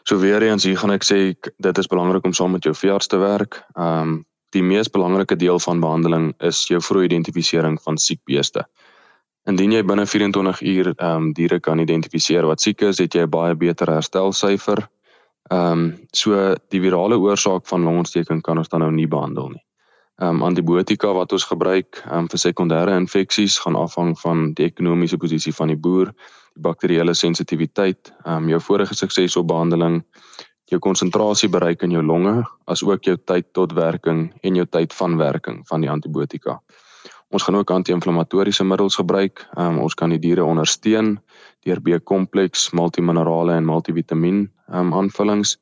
So 0.03 0.19
weer 0.19 0.43
eens 0.43 0.65
hier 0.65 0.79
gaan 0.79 0.93
ek 0.97 1.05
sê 1.05 1.21
dit 1.37 1.79
is 1.79 1.87
belangrik 1.87 2.25
om 2.25 2.33
saam 2.33 2.57
met 2.57 2.65
jou 2.65 2.75
veearts 2.75 3.07
te 3.07 3.21
werk. 3.21 3.63
Ehm 3.77 4.09
um, 4.09 4.19
die 4.55 4.63
mees 4.63 4.91
belangrike 4.91 5.37
deel 5.37 5.59
van 5.63 5.81
behandeling 5.81 6.31
is 6.47 6.67
jou 6.69 6.81
vroeë 6.83 7.09
identifisering 7.09 7.79
van 7.83 7.99
siek 7.99 8.21
beeste. 8.27 8.65
Indien 9.49 9.73
jy 9.73 9.83
binne 9.87 10.07
24 10.07 10.63
uur 10.63 10.93
ehm 10.93 11.17
um, 11.17 11.33
diere 11.35 11.61
kan 11.61 11.81
identifiseer 11.81 12.47
wat 12.47 12.61
siek 12.61 12.83
is, 12.83 12.99
het 12.99 13.15
jy 13.15 13.25
'n 13.27 13.31
baie 13.31 13.55
beter 13.55 13.89
herstelsyfer. 13.89 14.89
Ehm 15.51 15.73
um, 15.73 15.99
so 16.13 16.55
die 16.71 16.81
virale 16.81 17.19
oorsaak 17.19 17.67
van 17.67 17.85
longontsteking 17.85 18.43
kan 18.43 18.59
ons 18.59 18.69
dan 18.69 18.81
nou 18.81 18.91
nie 18.91 19.09
behandel 19.09 19.49
nie. 19.49 19.65
Ehm 20.21 20.37
um, 20.37 20.43
antibiotika 20.43 21.13
wat 21.13 21.33
ons 21.33 21.45
gebruik 21.45 22.03
um, 22.13 22.29
vir 22.29 22.39
sekondêre 22.39 22.97
infeksies 22.97 23.59
gaan 23.59 23.77
afhang 23.77 24.19
van 24.21 24.53
die 24.55 24.67
ekonomiese 24.67 25.17
posisie 25.17 25.53
van 25.53 25.69
die 25.69 25.77
boer, 25.77 26.13
die 26.55 26.63
bakterieële 26.63 27.15
sensitiwiteit, 27.15 28.13
ehm 28.25 28.37
um, 28.37 28.49
jou 28.49 28.61
vorige 28.61 28.95
sukses 28.95 29.37
op 29.37 29.49
behandeling, 29.49 30.03
jou 30.71 30.79
konsentrasie 30.79 31.49
bereik 31.51 31.83
in 31.83 31.91
jou 31.91 32.03
longe, 32.03 32.43
asook 32.71 33.05
jou 33.05 33.17
tyd 33.17 33.53
tot 33.57 33.73
werking 33.75 34.29
en 34.43 34.57
jou 34.57 34.67
tyd 34.67 34.95
van 34.95 35.17
werking 35.19 35.65
van 35.69 35.83
die 35.83 35.91
antibiotika. 35.91 36.61
Ons 37.31 37.47
gaan 37.47 37.61
ook 37.61 37.71
anti-inflammatoriese 37.71 38.65
middels 38.67 38.97
gebruik. 38.99 39.45
Um, 39.59 39.79
ons 39.79 39.95
kan 39.95 40.11
die 40.11 40.19
diere 40.19 40.45
ondersteun 40.45 41.19
deur 41.67 41.83
B-kompleks, 41.85 42.71
multiminerale 42.75 43.55
en 43.55 43.69
multivitamiin 43.69 44.49
um, 44.73 44.95
aanvullings 44.95 45.59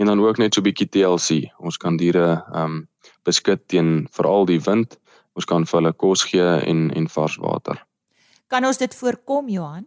en 0.00 0.08
dan 0.10 0.20
ook 0.20 0.38
net 0.38 0.54
so 0.54 0.60
'n 0.60 0.64
bietjie 0.64 0.88
TLC. 0.88 1.52
Ons 1.58 1.76
kan 1.76 1.96
diere 1.96 2.42
um 2.54 2.88
beskik 3.24 3.60
teen 3.66 4.08
veral 4.10 4.46
die 4.46 4.60
wind. 4.60 4.98
Ons 5.34 5.44
kan 5.44 5.66
vir 5.66 5.80
hulle 5.80 5.92
kos 5.92 6.24
gee 6.24 6.48
en 6.66 6.90
en 6.90 7.08
vars 7.08 7.36
water. 7.36 7.86
Kan 8.48 8.64
ons 8.64 8.78
dit 8.78 8.94
voorkom, 8.94 9.48
Johan? 9.48 9.86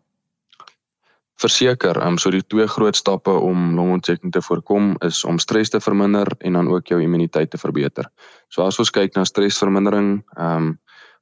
Verseker, 1.35 1.97
um 2.07 2.17
so 2.17 2.31
die 2.31 2.43
twee 2.47 2.67
groot 2.67 2.95
stappe 2.95 3.31
om 3.31 3.75
longontsteking 3.75 4.31
te 4.31 4.41
voorkom 4.41 4.95
is 5.03 5.23
om 5.27 5.39
stres 5.39 5.69
te 5.69 5.81
verminder 5.83 6.27
en 6.39 6.53
dan 6.53 6.67
ook 6.71 6.87
jou 6.87 7.01
immuniteit 7.01 7.49
te 7.51 7.57
verbeter. 7.57 8.07
So 8.49 8.63
as 8.63 8.79
ons 8.79 8.91
kyk 8.91 9.15
na 9.15 9.25
stresvermindering, 9.25 10.23
um 10.37 10.77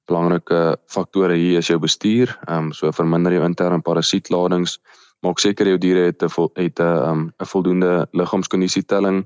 belangrike 0.09 0.77
faktore 0.91 1.35
hier 1.39 1.61
is 1.61 1.69
jou 1.71 1.79
bestuur, 1.79 2.33
ehm 2.47 2.67
um, 2.67 2.71
so 2.75 2.91
verminder 2.91 3.33
jou 3.35 3.43
interne 3.45 3.79
parasietladings, 3.81 4.77
maak 5.23 5.39
seker 5.39 5.69
jou 5.71 5.77
diere 5.79 6.07
het 6.09 6.23
'n 6.23 6.29
het 6.55 6.79
'n 6.79 7.09
um, 7.09 7.33
'n 7.39 7.45
voldoende 7.45 8.07
liggaamskondisietelling, 8.11 9.25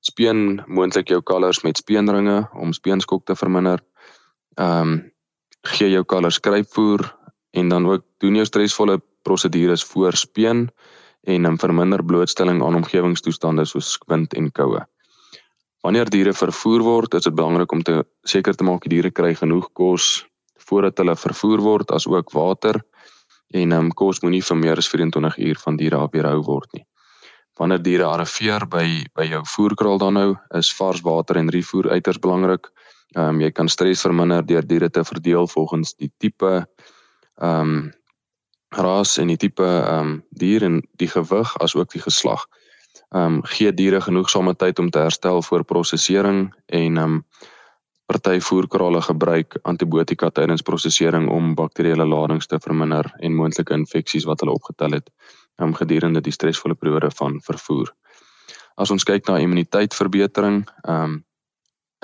speen 0.00 0.62
moontlik 0.66 1.08
jou 1.08 1.20
kalvers 1.22 1.62
met 1.64 1.76
speenringe 1.76 2.48
om 2.52 2.72
speenskok 2.72 3.24
te 3.26 3.36
verminder. 3.36 3.80
Ehm 4.56 4.80
um, 4.82 5.12
gee 5.66 5.90
jou 5.90 6.04
kalvers 6.04 6.34
skrypvoer 6.34 7.16
en 7.52 7.68
dan 7.68 7.86
ook 7.86 8.02
doen 8.18 8.34
jou 8.34 8.44
stresvolle 8.44 9.00
prosedures 9.24 9.84
voor 9.90 10.16
speen 10.16 10.68
en 11.24 11.48
um, 11.48 11.58
verminder 11.58 12.04
blootstelling 12.04 12.62
aan 12.62 12.76
omgewingstoestande 12.82 13.64
soos 13.64 13.96
wind 14.06 14.34
en 14.36 14.50
koue. 14.52 14.84
Wanneer 15.84 16.08
diere 16.12 16.32
vervoer 16.32 16.84
word, 16.84 17.14
is 17.14 17.26
dit 17.26 17.34
belangrik 17.36 17.72
om 17.72 17.82
te 17.84 18.02
seker 18.28 18.56
te 18.56 18.64
maak 18.64 18.86
die 18.86 18.96
diere 18.96 19.10
kry 19.12 19.34
genoeg 19.36 19.68
kos 19.76 20.24
voordat 20.64 21.00
hulle 21.00 21.16
vervoer 21.16 21.60
word, 21.60 21.90
asook 21.92 22.32
water 22.32 22.80
en 23.54 23.72
um, 23.76 23.90
kos 23.92 24.22
moenie 24.24 24.42
vir 24.42 24.58
meer 24.58 24.80
as 24.80 24.88
24 24.88 25.38
uur 25.48 25.60
van 25.64 25.76
diere 25.76 26.00
af 26.00 26.12
weerhou 26.14 26.40
word 26.46 26.70
nie. 26.78 26.84
Wanneer 27.60 27.82
diere 27.84 28.06
arriveer 28.08 28.64
by 28.66 28.86
by 29.14 29.28
jou 29.28 29.42
voerkraal 29.46 30.00
dan 30.02 30.16
nou, 30.18 30.30
is 30.58 30.72
vars 30.74 31.04
water 31.04 31.38
en 31.38 31.52
rifoer 31.52 31.90
uiters 31.92 32.18
belangrik. 32.18 32.70
Ehm 33.14 33.36
um, 33.36 33.42
jy 33.44 33.52
kan 33.54 33.68
stres 33.68 34.02
verminder 34.02 34.42
deur 34.46 34.66
diere 34.66 34.90
te 34.90 35.04
verdeel 35.04 35.46
volgens 35.46 35.94
die 36.00 36.10
tipe 36.18 36.54
ehm 36.56 37.60
um, 37.60 37.92
ras 38.76 39.18
en 39.18 39.30
die 39.32 39.40
tipe 39.40 39.64
ehm 39.64 40.00
um, 40.00 40.22
dier 40.30 40.64
en 40.64 40.82
die 41.00 41.08
gewig 41.08 41.56
asook 41.62 41.92
die 41.92 42.02
geslag 42.02 42.46
ehm 43.14 43.38
um, 43.38 43.42
gee 43.54 43.72
diere 43.72 44.00
genoegsame 44.00 44.54
tyd 44.54 44.78
om 44.78 44.90
te 44.90 44.98
herstel 44.98 45.42
voor 45.42 45.64
prosesering 45.64 46.54
en 46.66 46.96
ehm 46.96 47.04
um, 47.04 47.24
party 48.06 48.40
voerkrale 48.40 49.00
gebruik 49.02 49.56
antibiotika 49.62 50.30
tydens 50.30 50.62
prosesering 50.62 51.28
om 51.30 51.54
bakterieële 51.54 52.06
ladings 52.06 52.46
te 52.46 52.58
verminder 52.60 53.12
en 53.18 53.34
moontlike 53.34 53.74
infeksies 53.74 54.26
wat 54.28 54.40
hulle 54.40 54.52
opgetel 54.52 54.98
het 54.98 55.10
ehm 55.58 55.68
um, 55.68 55.74
gedurende 55.74 56.20
die 56.20 56.32
stresvolle 56.32 56.74
periode 56.74 57.10
van 57.10 57.40
vervoer. 57.42 57.94
As 58.74 58.90
ons 58.90 59.04
kyk 59.04 59.28
na 59.28 59.38
immuniteitverbetering, 59.38 60.64
ehm 60.82 61.04
um, 61.04 61.22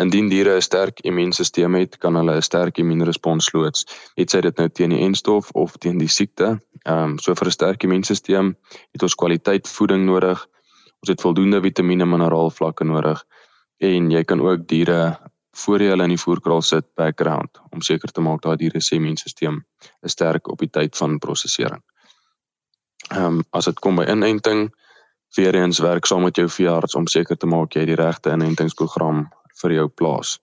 indien 0.00 0.28
diere 0.28 0.56
'n 0.56 0.62
sterk 0.62 1.00
immuunstelsel 1.00 1.74
het, 1.78 1.98
kan 1.98 2.16
hulle 2.16 2.36
'n 2.36 2.42
sterk 2.42 2.78
immuunrespons 2.78 3.52
loods, 3.52 3.86
het 4.16 4.30
sy 4.30 4.40
dit 4.40 4.56
nou 4.56 4.68
teen 4.68 4.90
die 4.90 5.04
enstof 5.06 5.50
of 5.52 5.76
teen 5.78 5.98
die 5.98 6.08
siekte. 6.08 6.60
Ehm 6.84 7.04
um, 7.04 7.18
so 7.18 7.34
vir 7.34 7.46
'n 7.46 7.58
sterk 7.58 7.82
immuunstelsel 7.82 8.54
het 8.92 9.02
ons 9.02 9.14
kwaliteit 9.14 9.68
voeding 9.68 10.04
nodig 10.04 10.48
Ons 11.00 11.14
het 11.14 11.22
voldoende 11.24 11.62
vitamiene 11.64 12.04
en 12.04 12.12
mineraal 12.12 12.50
vlakke 12.52 12.84
nodig 12.84 13.20
en 13.88 14.10
jy 14.12 14.20
kan 14.28 14.40
ook 14.44 14.66
diere 14.68 14.98
voor 15.62 15.80
jy 15.80 15.88
hulle 15.92 16.06
in 16.06 16.12
die 16.12 16.20
voerkraal 16.20 16.60
sit 16.62 16.86
background 17.00 17.60
om 17.72 17.80
seker 17.82 18.12
te 18.12 18.20
maak 18.24 18.42
daai 18.44 18.58
diere 18.60 18.82
se 18.84 18.98
immuunstelsel 18.98 19.62
is 20.06 20.12
sterk 20.16 20.50
op 20.52 20.60
die 20.60 20.68
tyd 20.68 20.96
van 21.00 21.16
prosesering. 21.18 21.80
Ehm 23.08 23.40
um, 23.40 23.40
as 23.56 23.70
dit 23.70 23.80
kom 23.80 23.96
by 23.96 24.04
inenting, 24.12 24.68
weer 25.36 25.56
eens 25.56 25.80
werk 25.80 26.06
saam 26.06 26.26
met 26.28 26.36
jou 26.36 26.48
veearts 26.48 26.94
om 26.94 27.08
seker 27.08 27.36
te 27.36 27.48
maak 27.48 27.72
jy 27.72 27.86
het 27.86 27.92
die 27.94 28.00
regte 28.02 28.36
inentingsprogram 28.36 29.24
vir 29.62 29.72
jou 29.72 29.88
plaas. 29.88 30.38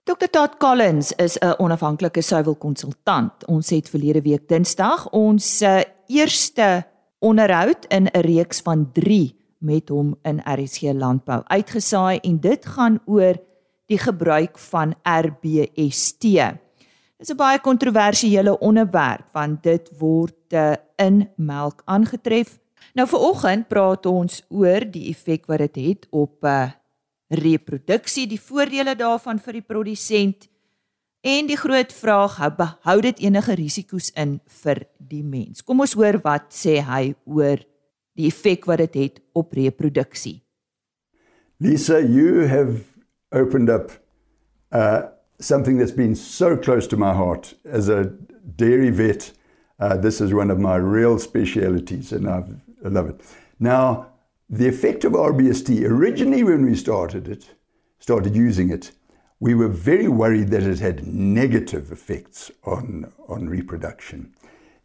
Dr. 0.07 0.31
Todd 0.31 0.57
Collins 0.59 1.13
is 1.13 1.39
'n 1.39 1.55
onafhanklike 1.59 2.23
suiwelkonsultant. 2.23 3.47
Ons 3.47 3.71
het 3.71 3.89
verlede 3.89 4.23
week 4.23 4.49
Dinsdag 4.49 5.11
ons 5.11 5.63
uh, 5.63 5.81
eerste 6.07 6.87
onderhoud 7.27 7.87
in 7.91 8.07
'n 8.07 8.21
reeks 8.21 8.61
van 8.61 8.93
3 8.93 9.35
met 9.59 9.89
hom 9.89 10.15
in 10.23 10.41
RSG 10.45 10.93
Landbou 10.93 11.43
uitgesaai 11.45 12.19
en 12.23 12.41
dit 12.41 12.67
gaan 12.67 13.01
oor 13.05 13.35
die 13.87 13.99
gebruik 13.99 14.59
van 14.59 14.95
RBST. 15.03 16.23
Dit 16.23 17.29
is 17.29 17.33
'n 17.33 17.37
baie 17.37 17.61
kontroversiële 17.61 18.59
onderwerp 18.59 19.27
want 19.33 19.63
dit 19.63 19.91
word 19.99 20.53
uh, 20.53 20.73
in 20.97 21.31
melk 21.37 21.83
aangetref. 21.85 22.59
Nou 22.95 23.09
vir 23.09 23.21
oggend 23.21 23.69
praat 23.69 24.07
ons 24.07 24.45
oor 24.49 24.91
die 24.91 25.09
effek 25.11 25.47
wat 25.47 25.59
dit 25.59 25.77
het, 25.77 25.87
het 25.87 26.07
op 26.11 26.45
uh, 26.45 26.63
eh, 26.63 26.71
reproduksie, 27.29 28.27
die 28.27 28.41
voordele 28.41 28.95
daarvan 28.95 29.39
vir 29.39 29.53
die 29.53 29.67
produsent 29.67 30.49
en 31.27 31.49
die 31.51 31.59
groot 31.59 31.93
vraag, 31.93 32.37
hou 32.41 32.51
behou 32.59 32.97
dit 33.05 33.25
enige 33.27 33.57
risiko's 33.59 34.13
in 34.15 34.39
vir 34.63 34.85
die 34.99 35.25
mens. 35.27 35.65
Kom 35.67 35.83
ons 35.83 35.97
hoor 35.99 36.21
wat 36.25 36.53
sê 36.55 36.79
hy 36.87 37.15
oor 37.27 37.63
die 38.17 38.31
effek 38.31 38.69
wat 38.71 38.85
dit 38.85 38.99
het, 39.03 39.19
het 39.19 39.23
op 39.37 39.53
reproduksie. 39.59 40.39
Lisa, 41.61 41.99
you 42.01 42.47
have 42.47 42.85
opened 43.33 43.71
up 43.71 43.93
uh 44.73 45.13
something 45.39 45.77
that's 45.77 45.93
been 45.93 46.15
so 46.15 46.57
close 46.57 46.89
to 46.89 46.97
my 46.97 47.13
heart 47.13 47.53
as 47.69 47.91
a 47.91 48.07
dairy 48.57 48.91
vet. 48.91 49.33
Uh 49.79 49.97
this 49.97 50.21
is 50.21 50.33
one 50.33 50.51
of 50.51 50.59
my 50.59 50.77
real 50.77 51.19
specialities 51.19 52.13
and 52.13 52.27
I've, 52.27 52.49
I 52.85 52.89
love 52.89 53.11
it. 53.11 53.21
Now, 53.59 54.17
The 54.49 54.69
effect 54.69 55.05
of 55.05 55.13
RBST, 55.13 55.85
originally 55.89 56.45
when 56.45 56.65
we 56.65 56.77
started 56.77 57.27
it, 57.27 57.57
started 57.99 58.37
using 58.37 58.71
it, 58.71 58.93
we 59.39 59.55
were 59.55 59.69
very 59.69 60.09
worried 60.09 60.49
that 60.49 60.63
it 60.63 60.79
had 60.79 61.07
negative 61.07 61.93
effects 61.93 62.51
on, 62.65 63.13
on 63.29 63.49
reproduction. 63.49 64.33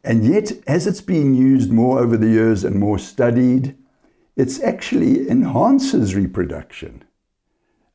And 0.03 0.25
yet, 0.25 0.51
as 0.67 0.87
it's 0.87 1.01
been 1.01 1.33
used 1.35 1.71
more 1.71 1.99
over 1.99 2.17
the 2.17 2.27
years 2.29 2.63
and 2.63 2.79
more 2.79 2.99
studied, 2.99 3.77
it 4.35 4.59
actually 4.63 5.29
enhances 5.29 6.15
reproduction. 6.15 7.03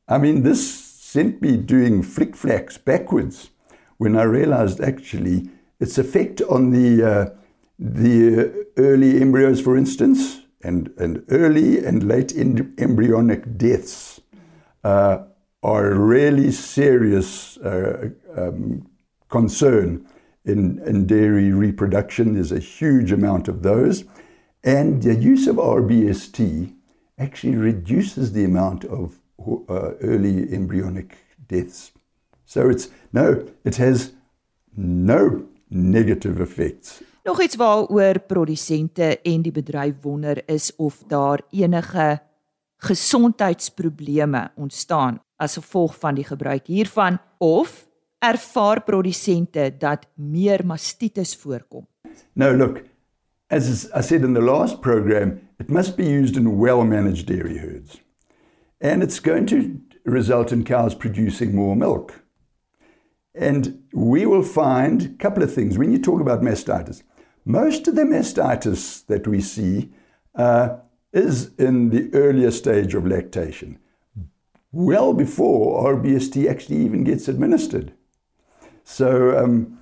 I 0.07 0.17
mean, 0.17 0.43
this 0.43 0.73
sent 0.73 1.41
me 1.41 1.57
doing 1.57 2.01
flick 2.01 2.33
flacks 2.33 2.83
backwards 2.83 3.49
when 3.97 4.15
I 4.15 4.23
realized 4.23 4.79
actually 4.79 5.49
its 5.79 5.97
effect 5.97 6.41
on 6.41 6.71
the, 6.71 7.03
uh, 7.03 7.29
the 7.77 8.67
early 8.77 9.21
embryos, 9.21 9.59
for 9.61 9.77
instance, 9.77 10.41
and, 10.63 10.93
and 10.97 11.23
early 11.29 11.83
and 11.85 12.07
late 12.07 12.35
embryonic 12.35 13.57
deaths 13.57 14.21
uh, 14.83 15.19
are 15.63 15.93
really 15.93 16.51
serious 16.51 17.57
uh, 17.57 18.09
um, 18.35 18.87
concern 19.29 20.05
in, 20.45 20.81
in 20.85 21.05
dairy 21.05 21.51
reproduction. 21.51 22.33
There's 22.33 22.51
a 22.51 22.59
huge 22.59 23.11
amount 23.11 23.47
of 23.47 23.61
those. 23.63 24.05
And 24.63 25.01
the 25.03 25.15
use 25.15 25.47
of 25.47 25.57
RBST 25.57 26.73
actually 27.17 27.55
reduces 27.55 28.31
the 28.31 28.45
amount 28.45 28.85
of 28.85 29.19
uh, 29.39 29.93
early 30.01 30.53
embryonic 30.53 31.17
deaths. 31.47 31.91
So 32.45 32.69
it's 32.69 32.89
no, 33.11 33.45
it 33.63 33.75
has 33.77 34.13
no 34.75 35.43
negative 35.69 36.41
effects. 36.41 37.01
Nog 37.23 37.41
iets 37.41 37.55
waaroor 37.55 38.19
produsente 38.19 39.19
en 39.21 39.41
die 39.41 39.51
bedryf 39.51 39.95
wonder 40.01 40.41
is 40.45 40.75
of 40.75 41.03
daar 41.07 41.41
enige 41.49 42.21
gesondheidsprobleme 42.77 44.51
ontstaan 44.55 45.21
as 45.37 45.57
gevolg 45.57 45.95
van 45.99 46.15
die 46.15 46.25
gebruik 46.25 46.67
hiervan 46.67 47.19
of 47.37 47.87
ervaar 48.19 48.83
produsente 48.83 49.75
dat 49.77 50.07
meer 50.15 50.65
mastitis 50.65 51.35
voorkom. 51.35 51.87
No, 52.33 52.53
look, 52.53 52.83
as 53.49 53.89
I 53.93 54.01
said 54.01 54.23
in 54.23 54.33
the 54.33 54.41
last 54.41 54.81
program, 54.81 55.39
it 55.59 55.69
must 55.69 55.95
be 55.95 56.05
used 56.05 56.35
in 56.35 56.57
well-managed 56.57 57.27
dairy 57.27 57.57
herds. 57.57 58.01
And 58.81 59.03
it's 59.03 59.19
going 59.19 59.47
to 59.47 59.79
result 60.03 60.51
in 60.51 60.63
cows 60.63 60.95
producing 60.95 61.55
more 61.55 61.75
milk. 61.75 62.23
And 63.33 63.83
we 63.93 64.25
will 64.25 64.43
find 64.43 65.01
a 65.01 65.23
couple 65.23 65.43
of 65.43 65.53
things. 65.53 65.77
When 65.77 65.91
you 65.91 65.99
talk 65.99 66.21
about 66.21 66.41
mastitis, 66.41 67.03
most 67.45 67.87
of 67.87 67.95
the 67.95 68.03
mastitis 68.03 69.05
that 69.05 69.27
we 69.27 69.41
see 69.41 69.91
uh, 70.35 70.77
is 71.13 71.53
in 71.55 71.89
the 71.89 72.09
earlier 72.13 72.51
stage 72.51 72.93
of 72.95 73.05
lactation, 73.05 73.79
well 74.71 75.13
before 75.13 75.93
RBST 75.93 76.49
actually 76.49 76.77
even 76.77 77.03
gets 77.03 77.27
administered. 77.27 77.93
So 78.83 79.37
um, 79.37 79.79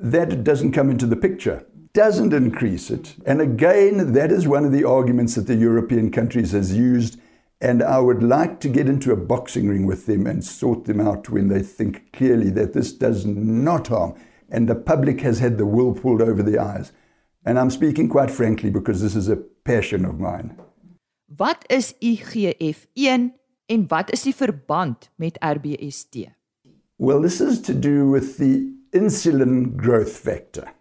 that 0.00 0.44
doesn't 0.44 0.72
come 0.72 0.90
into 0.90 1.06
the 1.06 1.16
picture, 1.16 1.66
doesn't 1.92 2.32
increase 2.32 2.90
it. 2.90 3.16
And 3.26 3.40
again, 3.40 4.12
that 4.12 4.32
is 4.32 4.48
one 4.48 4.64
of 4.64 4.72
the 4.72 4.84
arguments 4.84 5.34
that 5.34 5.46
the 5.46 5.56
European 5.56 6.10
countries 6.10 6.52
has 6.52 6.74
used. 6.74 7.20
And 7.60 7.82
I 7.82 7.98
would 7.98 8.22
like 8.22 8.60
to 8.60 8.68
get 8.68 8.88
into 8.88 9.12
a 9.12 9.16
boxing 9.16 9.68
ring 9.68 9.86
with 9.86 10.06
them 10.06 10.26
and 10.26 10.42
sort 10.42 10.86
them 10.86 11.00
out 11.00 11.28
when 11.28 11.48
they 11.48 11.62
think 11.62 12.12
clearly 12.12 12.48
that 12.50 12.72
this 12.72 12.92
does 12.92 13.26
not 13.26 13.88
harm. 13.88 14.14
And 14.48 14.68
the 14.68 14.74
public 14.74 15.20
has 15.20 15.40
had 15.40 15.58
the 15.58 15.66
wool 15.66 15.92
pulled 15.92 16.22
over 16.22 16.42
the 16.42 16.58
eyes. 16.58 16.92
And 17.44 17.58
I'm 17.58 17.70
speaking 17.70 18.08
quite 18.08 18.30
frankly 18.30 18.70
because 18.70 19.02
this 19.02 19.14
is 19.14 19.28
a 19.28 19.36
passion 19.36 20.04
of 20.04 20.18
mine. 20.18 20.58
Wat 21.36 21.64
is 21.68 21.94
IGF-1 22.02 23.32
en 23.70 23.86
wat 23.88 24.10
is 24.12 24.26
die 24.26 24.34
verband 24.34 25.10
met 25.16 25.38
RBST? 25.38 26.26
Well, 26.98 27.22
this 27.22 27.40
is 27.40 27.60
to 27.62 27.74
do 27.74 28.10
with 28.10 28.36
the 28.36 28.68
insulin 28.92 29.76
growth 29.76 30.12
factor. 30.12 30.72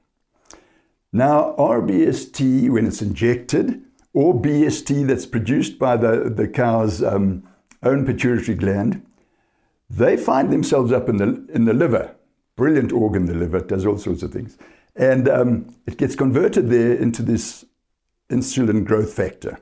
Now, 1.11 1.55
RBST, 1.57 2.69
when 2.69 2.85
it's 2.85 3.01
injected, 3.01 3.81
or 4.13 4.33
BST 4.33 5.07
that's 5.07 5.25
produced 5.25 5.79
by 5.79 5.97
the, 5.97 6.29
the 6.29 6.47
cow's 6.47 7.01
um, 7.03 7.43
own 7.83 8.05
pituitary 8.05 8.57
gland, 8.57 9.01
they 9.89 10.17
find 10.17 10.51
themselves 10.51 10.91
up 10.91 11.09
in 11.09 11.17
the, 11.17 11.47
in 11.53 11.65
the 11.65 11.73
liver. 11.73 12.15
Brilliant 12.55 12.91
organ, 12.91 13.25
the 13.25 13.33
liver, 13.33 13.59
does 13.59 13.85
all 13.85 13.97
sorts 13.97 14.21
of 14.23 14.31
things. 14.31 14.57
And 14.95 15.29
um, 15.29 15.75
it 15.87 15.97
gets 15.97 16.15
converted 16.15 16.69
there 16.69 16.93
into 16.93 17.21
this 17.23 17.65
insulin 18.29 18.83
growth 18.83 19.13
factor. 19.13 19.59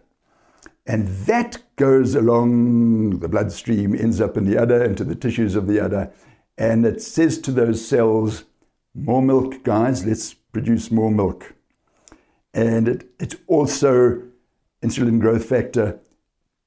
And 0.88 1.10
that 1.26 1.62
goes 1.76 2.16
along 2.16 3.20
the 3.20 3.28
bloodstream, 3.28 3.94
ends 3.94 4.22
up 4.22 4.38
in 4.38 4.46
the 4.46 4.58
udder, 4.58 4.84
into 4.84 5.04
the 5.04 5.16
tissues 5.16 5.56
of 5.56 5.68
the 5.68 5.82
udder, 5.82 6.12
and 6.58 6.86
it 6.86 7.02
says 7.02 7.38
to 7.40 7.52
those 7.52 7.86
cells, 7.86 8.46
more 8.96 9.22
milk, 9.22 9.64
guys, 9.64 10.06
let's 10.06 10.34
produce 10.34 10.90
more 10.90 11.12
milk. 11.12 11.54
And 12.54 12.88
it, 12.88 13.10
it 13.20 13.36
also, 13.48 14.24
insulin 14.82 15.20
growth 15.20 15.46
factor, 15.46 16.00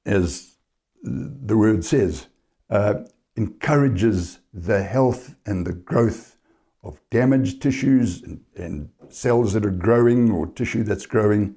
as 0.05 0.55
the 1.03 1.57
word 1.57 1.83
says, 1.83 2.27
uh, 2.69 2.93
encourages 3.35 4.39
the 4.53 4.83
health 4.83 5.35
and 5.45 5.65
the 5.65 5.73
growth 5.73 6.37
of 6.83 7.01
damaged 7.09 7.61
tissues 7.61 8.21
and, 8.21 8.41
and 8.55 8.89
cells 9.09 9.53
that 9.53 9.65
are 9.65 9.71
growing 9.71 10.31
or 10.31 10.47
tissue 10.47 10.83
that's 10.83 11.05
growing. 11.05 11.55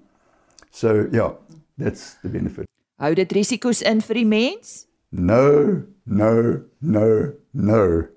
So, 0.71 1.09
yeah, 1.13 1.35
that's 1.79 2.15
the 2.23 2.29
benefit. 2.29 2.67
Hou 3.01 3.15
dit 3.15 3.33
risiko's 3.35 3.83
in 3.83 4.01
vir 4.01 4.21
die 4.21 4.25
mens? 4.25 4.87
No, 5.11 5.85
no, 6.07 6.63
no, 6.81 7.33
no. 7.53 8.09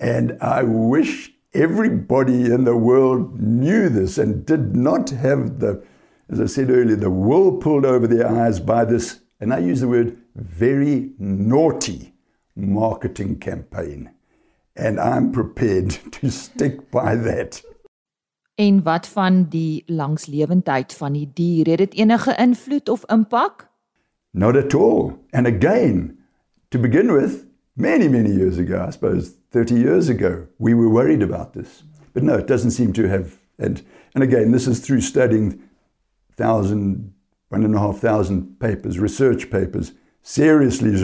And 0.00 0.36
I 0.40 0.62
wish 0.62 1.32
everybody 1.52 2.52
in 2.52 2.64
the 2.64 2.76
world 2.76 3.40
knew 3.40 3.88
this 3.88 4.18
and 4.18 4.46
did 4.46 4.76
not 4.76 5.10
have 5.10 5.58
the, 5.58 5.82
as 6.30 6.40
I 6.40 6.46
said 6.46 6.70
earlier, 6.70 6.96
the 6.96 7.10
wool 7.10 7.56
pulled 7.56 7.84
over 7.84 8.06
their 8.06 8.28
eyes 8.28 8.60
by 8.60 8.84
this, 8.84 9.20
and 9.40 9.52
I 9.52 9.58
use 9.58 9.80
the 9.80 9.88
word 9.88 10.16
very 10.36 11.10
naughty 11.18 12.14
marketing 12.54 13.38
campaign. 13.38 14.10
And 14.76 15.00
I'm 15.00 15.32
prepared 15.32 15.90
to 16.12 16.30
stick 16.30 16.90
by 16.90 17.16
that. 17.16 17.62
En 18.58 18.82
wat 18.82 19.06
van 19.06 19.46
die 19.48 19.82
langslewendheid 19.86 20.94
van 20.94 21.12
die 21.12 21.30
dier? 21.34 21.66
Het 21.66 21.78
dit 21.78 21.94
enige 21.94 22.34
invloed 22.36 22.88
of 22.88 23.04
impak? 23.06 23.68
Not 24.30 24.56
at 24.56 24.74
all. 24.74 25.12
And 25.30 25.46
again, 25.46 26.18
to 26.68 26.78
begin 26.78 27.12
with, 27.12 27.46
many, 27.74 28.08
many 28.08 28.30
years 28.30 28.58
ago, 28.58 28.84
I 28.88 28.90
suppose 28.90 29.30
30 29.50 29.74
years 29.74 30.08
ago, 30.08 30.46
we 30.56 30.74
were 30.74 30.88
worried 30.88 31.22
about 31.22 31.52
this. 31.52 31.84
But 32.12 32.22
no, 32.22 32.34
it 32.34 32.48
doesn't 32.48 32.72
seem 32.72 32.92
to 32.92 33.08
have. 33.08 33.38
And, 33.58 33.82
and 34.14 34.24
again, 34.24 34.50
this 34.50 34.66
is 34.66 34.80
through 34.80 35.02
studying 35.02 35.62
thousand, 36.36 37.12
one 37.50 37.64
and 37.64 37.74
a 37.74 37.78
half 37.78 37.98
thousand 38.00 38.58
papers, 38.58 38.98
research 38.98 39.50
papers, 39.50 39.92
seriously, 40.22 40.96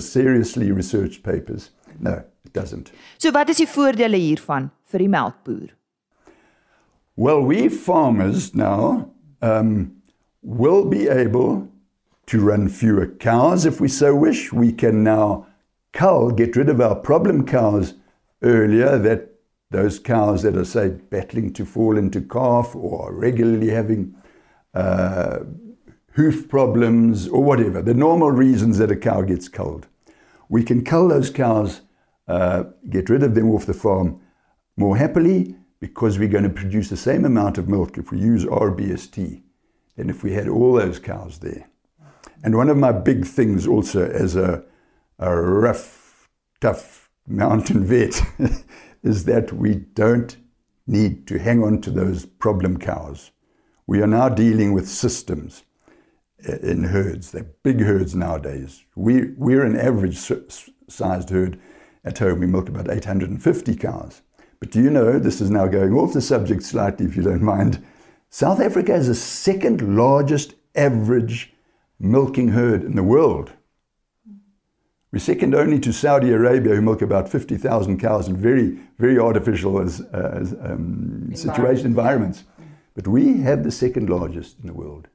seriously 0.00 0.72
researched 0.72 1.22
papers. 1.22 1.70
No, 2.00 2.24
it 2.44 2.52
doesn't. 2.52 2.90
So 3.18 3.30
wat 3.30 3.48
is 3.48 3.62
die 3.62 3.70
voordele 3.70 4.18
hiervan 4.18 4.72
vir 4.90 4.98
die 4.98 5.08
melkboer? 5.08 5.77
Well, 7.18 7.40
we 7.40 7.68
farmers 7.68 8.54
now 8.54 9.10
um, 9.42 9.96
will 10.40 10.84
be 10.84 11.08
able 11.08 11.68
to 12.26 12.40
run 12.40 12.68
fewer 12.68 13.08
cows 13.08 13.66
if 13.66 13.80
we 13.80 13.88
so 13.88 14.14
wish. 14.14 14.52
We 14.52 14.70
can 14.70 15.02
now 15.02 15.48
cull, 15.92 16.30
get 16.30 16.54
rid 16.54 16.68
of 16.68 16.80
our 16.80 16.94
problem 16.94 17.44
cows 17.44 17.94
earlier, 18.42 18.98
that 18.98 19.32
those 19.72 19.98
cows 19.98 20.44
that 20.44 20.56
are, 20.56 20.64
say, 20.64 20.90
battling 20.90 21.52
to 21.54 21.64
fall 21.64 21.98
into 21.98 22.20
calf 22.20 22.76
or 22.76 23.12
regularly 23.12 23.70
having 23.70 24.14
uh, 24.72 25.40
hoof 26.12 26.48
problems 26.48 27.26
or 27.26 27.42
whatever, 27.42 27.82
the 27.82 27.94
normal 27.94 28.30
reasons 28.30 28.78
that 28.78 28.92
a 28.92 28.96
cow 28.96 29.22
gets 29.22 29.48
culled. 29.48 29.88
We 30.48 30.62
can 30.62 30.84
cull 30.84 31.08
those 31.08 31.30
cows, 31.30 31.80
uh, 32.28 32.62
get 32.88 33.10
rid 33.10 33.24
of 33.24 33.34
them 33.34 33.50
off 33.50 33.66
the 33.66 33.74
farm 33.74 34.20
more 34.76 34.96
happily 34.96 35.56
because 35.80 36.18
we're 36.18 36.28
going 36.28 36.44
to 36.44 36.50
produce 36.50 36.88
the 36.88 36.96
same 36.96 37.24
amount 37.24 37.58
of 37.58 37.68
milk 37.68 37.98
if 37.98 38.10
we 38.10 38.18
use 38.18 38.44
RBST 38.44 39.42
than 39.96 40.10
if 40.10 40.22
we 40.22 40.32
had 40.32 40.48
all 40.48 40.74
those 40.74 40.98
cows 40.98 41.38
there. 41.38 41.68
And 42.42 42.56
one 42.56 42.68
of 42.68 42.76
my 42.76 42.92
big 42.92 43.24
things 43.24 43.66
also 43.66 44.08
as 44.08 44.36
a 44.36 44.64
a 45.18 45.34
rough, 45.34 46.28
tough 46.60 47.10
mountain 47.26 47.84
vet 47.84 48.22
is 49.02 49.24
that 49.24 49.52
we 49.52 49.74
don't 49.74 50.36
need 50.86 51.26
to 51.26 51.38
hang 51.38 51.62
on 51.62 51.80
to 51.82 51.90
those 51.90 52.24
problem 52.24 52.78
cows. 52.78 53.30
We 53.86 54.00
are 54.00 54.06
now 54.06 54.28
dealing 54.28 54.72
with 54.72 54.88
systems 54.88 55.64
uh, 56.48 56.56
in 56.58 56.84
herds. 56.84 57.32
They're 57.32 57.50
big 57.62 57.80
herds 57.80 58.14
nowadays. 58.14 58.84
We, 58.94 59.32
we're 59.36 59.64
an 59.64 59.78
average 59.78 60.18
sized 60.88 61.30
herd 61.30 61.60
at 62.04 62.18
home. 62.18 62.40
We 62.40 62.46
milk 62.46 62.68
about 62.68 62.90
850 62.90 63.76
cows. 63.76 64.22
But 64.60 64.70
do 64.70 64.82
you 64.82 64.90
know, 64.90 65.18
this 65.18 65.40
is 65.40 65.50
now 65.50 65.66
going 65.66 65.92
off 65.94 66.12
the 66.12 66.20
subject 66.20 66.62
slightly 66.62 67.06
if 67.06 67.16
you 67.16 67.22
don't 67.22 67.42
mind. 67.42 67.84
South 68.30 68.60
Africa 68.60 68.94
is 68.94 69.06
the 69.06 69.14
second 69.14 69.96
largest 69.96 70.54
average 70.74 71.54
milking 71.98 72.48
herd 72.48 72.82
in 72.82 72.94
the 72.94 73.02
world. 73.02 73.52
We're 75.10 75.20
second 75.20 75.54
only 75.54 75.80
to 75.80 75.92
Saudi 75.92 76.30
Arabia, 76.30 76.74
who 76.74 76.82
milk 76.82 77.00
about 77.00 77.30
50,000 77.30 77.98
cows 77.98 78.28
in 78.28 78.36
very, 78.36 78.78
very 78.98 79.18
artificial 79.18 79.80
as, 79.80 80.02
uh, 80.12 80.38
as, 80.38 80.52
um, 80.60 81.30
situation 81.34 81.86
environments. 81.86 82.44
But 82.94 83.08
we 83.08 83.40
have 83.40 83.64
the 83.64 83.70
second 83.70 84.10
largest 84.10 84.58
in 84.60 84.66
the 84.66 84.74
world. 84.74 85.08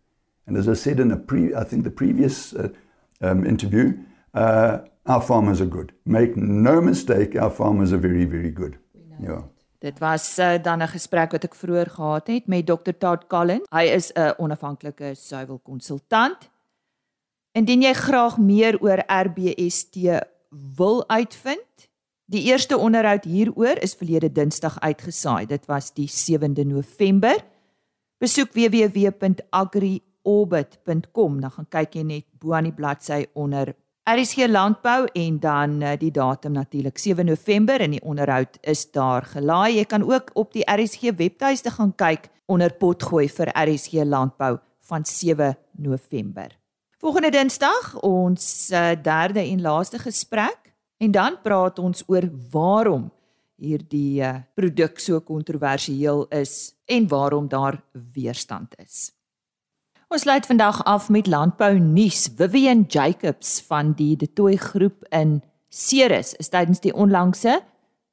And 0.48 0.58
as 0.58 0.68
I 0.68 0.74
said 0.74 1.00
in 1.00 1.12
a 1.12 1.18
pre, 1.18 1.54
I 1.54 1.64
think 1.64 1.84
the 1.84 1.92
previous 1.92 2.54
uh, 2.54 2.70
um, 3.22 3.46
interview, 3.46 3.98
uh, 4.34 4.80
our 5.06 5.22
farmers 5.22 5.62
are 5.62 5.68
good. 5.68 5.94
Make 6.06 6.36
no 6.36 6.82
mistake, 6.82 7.36
our 7.36 7.52
farmers 7.52 7.94
are 7.94 7.98
very, 7.98 8.26
very 8.26 8.50
good. 8.50 8.80
Ja. 9.20 9.44
Dit 9.84 10.00
was 10.00 10.40
uh, 10.40 10.64
dan 10.64 10.82
'n 10.82 10.88
gesprek 10.88 11.32
wat 11.32 11.44
ek 11.44 11.56
vroeër 11.56 11.90
gehad 11.90 12.28
het 12.28 12.48
met 12.48 12.66
Dr. 12.66 12.92
Todd 12.98 13.28
Collins. 13.28 13.68
Hy 13.70 13.84
is 13.84 14.12
'n 14.14 14.34
onafhanklike 14.38 15.16
suiwelkonsultant. 15.16 16.50
Indien 17.52 17.82
jy 17.82 17.94
graag 17.94 18.38
meer 18.38 18.82
oor 18.82 19.04
RBST 19.08 19.96
wil 20.78 21.10
uitvind, 21.10 21.90
die 22.26 22.44
eerste 22.44 22.78
onderhoud 22.78 23.24
hieroor 23.24 23.78
is 23.82 23.94
verlede 23.94 24.32
Dinsdag 24.32 24.80
uitgesaai. 24.80 25.46
Dit 25.46 25.66
was 25.66 25.94
die 25.94 26.10
7de 26.10 26.66
November. 26.66 27.44
Besoek 28.18 28.54
www.agriorbit.com, 28.54 31.40
dan 31.40 31.52
gaan 31.52 31.68
kyk 31.70 31.94
jy 31.94 32.04
net 32.04 32.26
bo 32.40 32.54
aan 32.54 32.64
die 32.64 32.74
bladsy 32.74 33.26
onder 33.34 33.76
RSG 34.04 34.48
Landbou 34.48 35.06
en 35.14 35.40
dan 35.40 35.82
eh, 35.82 36.00
die 36.00 36.12
datum 36.12 36.52
natuurlik 36.52 36.98
7 36.98 37.26
November 37.26 37.80
en 37.80 37.94
die 37.96 38.02
onderhoud 38.04 38.58
is 38.62 38.92
daar 38.92 39.24
gelaai. 39.24 39.78
Jy 39.78 39.86
kan 39.86 40.04
ook 40.04 40.34
op 40.34 40.52
die 40.52 40.66
RSG 40.68 41.16
webtuiste 41.16 41.72
gaan 41.72 41.94
kyk 41.96 42.28
onder 42.46 42.74
potgooi 42.74 43.30
vir 43.32 43.52
RSG 43.56 44.04
Landbou 44.04 44.58
van 44.90 45.06
7 45.06 45.56
November. 45.72 46.52
Volgende 47.00 47.32
Dinsdag 47.32 47.96
ons 48.04 48.72
uh, 48.72 48.92
derde 49.04 49.40
en 49.40 49.62
laaste 49.62 50.00
gesprek 50.00 50.74
en 51.00 51.12
dan 51.12 51.40
praat 51.42 51.80
ons 51.80 52.04
oor 52.08 52.28
waarom 52.52 53.08
hierdie 53.56 54.20
uh, 54.20 54.36
produk 54.54 55.00
so 55.00 55.24
kontroversieel 55.24 56.26
is 56.28 56.74
en 56.86 57.08
waarom 57.08 57.48
daar 57.48 57.80
weerstand 57.92 58.76
is. 58.84 59.14
Ons 60.14 60.28
sluit 60.28 60.46
vandag 60.46 60.84
af 60.86 61.08
met 61.10 61.26
landbou 61.26 61.80
nuus. 61.82 62.28
Vivian 62.38 62.84
Jacobs 62.88 63.64
van 63.66 63.96
die 63.98 64.14
De 64.16 64.28
Tooy 64.30 64.60
groep 64.62 65.08
in 65.10 65.40
Ceres 65.74 66.36
is 66.38 66.52
tydens 66.54 66.84
die 66.84 66.94
onlangse 66.94 67.56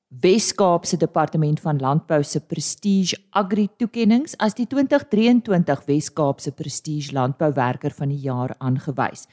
Wes-Kaapse 0.08 0.96
Departement 0.96 1.60
van 1.60 1.76
Landbou 1.76 2.22
se 2.24 2.40
Prestige 2.40 3.18
Agri 3.36 3.68
toekenninge 3.76 4.32
as 4.40 4.56
die 4.56 4.64
2023 4.64 5.84
Wes-Kaapse 5.90 6.54
Prestige 6.56 7.12
Landbouwerker 7.12 7.92
van 7.92 8.08
die 8.08 8.22
jaar 8.24 8.54
aangewys. 8.58 9.26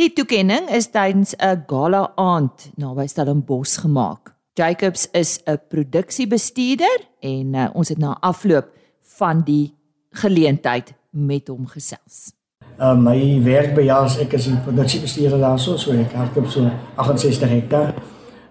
Die 0.00 0.08
toekenning 0.08 0.70
is 0.72 0.88
tydens 0.88 1.34
'n 1.36 1.64
gala 1.66 2.12
aand 2.16 2.70
naby 2.76 3.06
Stellenbosch 3.06 3.84
gemaak. 3.84 4.32
Jacobs 4.54 5.08
is 5.12 5.40
'n 5.44 5.60
produksiebestuurder 5.68 7.04
en 7.20 7.54
uh, 7.54 7.68
ons 7.74 7.88
het 7.88 7.98
na 7.98 8.16
afloop 8.20 8.72
van 9.18 9.44
die 9.44 9.74
geleentheid 10.10 10.97
met 11.26 11.48
hom 11.48 11.66
gesels. 11.66 12.32
Uh, 12.78 12.94
my 12.94 13.18
werk 13.42 13.74
by 13.74 13.82
Jaas 13.82 14.18
ek 14.22 14.32
is 14.38 14.46
'n 14.46 14.62
produksiebestuurder 14.62 15.38
daarso, 15.38 15.76
so 15.76 15.92
ek 15.92 16.12
hardloop 16.12 16.46
so 16.46 16.70
68 16.96 17.48
hektaar. 17.48 17.94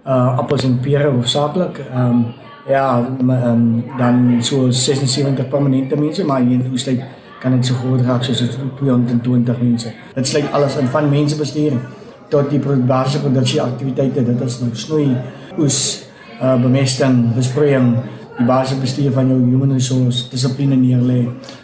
Uh 0.05 0.39
appels 0.39 0.63
en 0.63 0.79
pere 0.79 1.11
hoofsaaklik. 1.11 1.79
Ehm 1.79 2.09
um, 2.09 2.25
ja, 2.67 2.97
um, 2.99 3.83
dan 3.97 4.43
so 4.43 4.71
76 4.71 5.47
permanente 5.47 5.95
mense, 5.95 6.25
maar 6.25 6.41
in 6.41 6.69
Oostluik 6.71 7.03
kan 7.39 7.51
dit 7.51 7.65
so 7.65 7.73
groot 7.73 8.01
raak 8.01 8.23
soos 8.23 8.43
220 8.79 9.61
mense. 9.61 9.93
Dit 10.13 10.27
sluit 10.27 10.51
alles 10.51 10.77
in 10.77 10.87
van 10.87 11.09
mensebestuuring 11.09 11.81
tot 12.29 12.49
die 12.49 12.59
basiese 12.59 13.21
produksieaktiwiteite. 13.23 14.23
Dit 14.23 14.41
is 14.41 14.59
nou 14.59 14.71
snoei, 14.73 15.17
oes, 15.57 16.07
uh 16.41 16.55
bemesting, 16.61 17.33
besproeiing, 17.35 17.95
die 18.37 18.45
basiese 18.45 18.81
bestuur 18.81 19.11
van 19.15 19.29
jou 19.31 19.37
human 19.39 19.73
resource 19.73 20.27
dissipline 20.31 20.77
neerlê, 20.77 21.23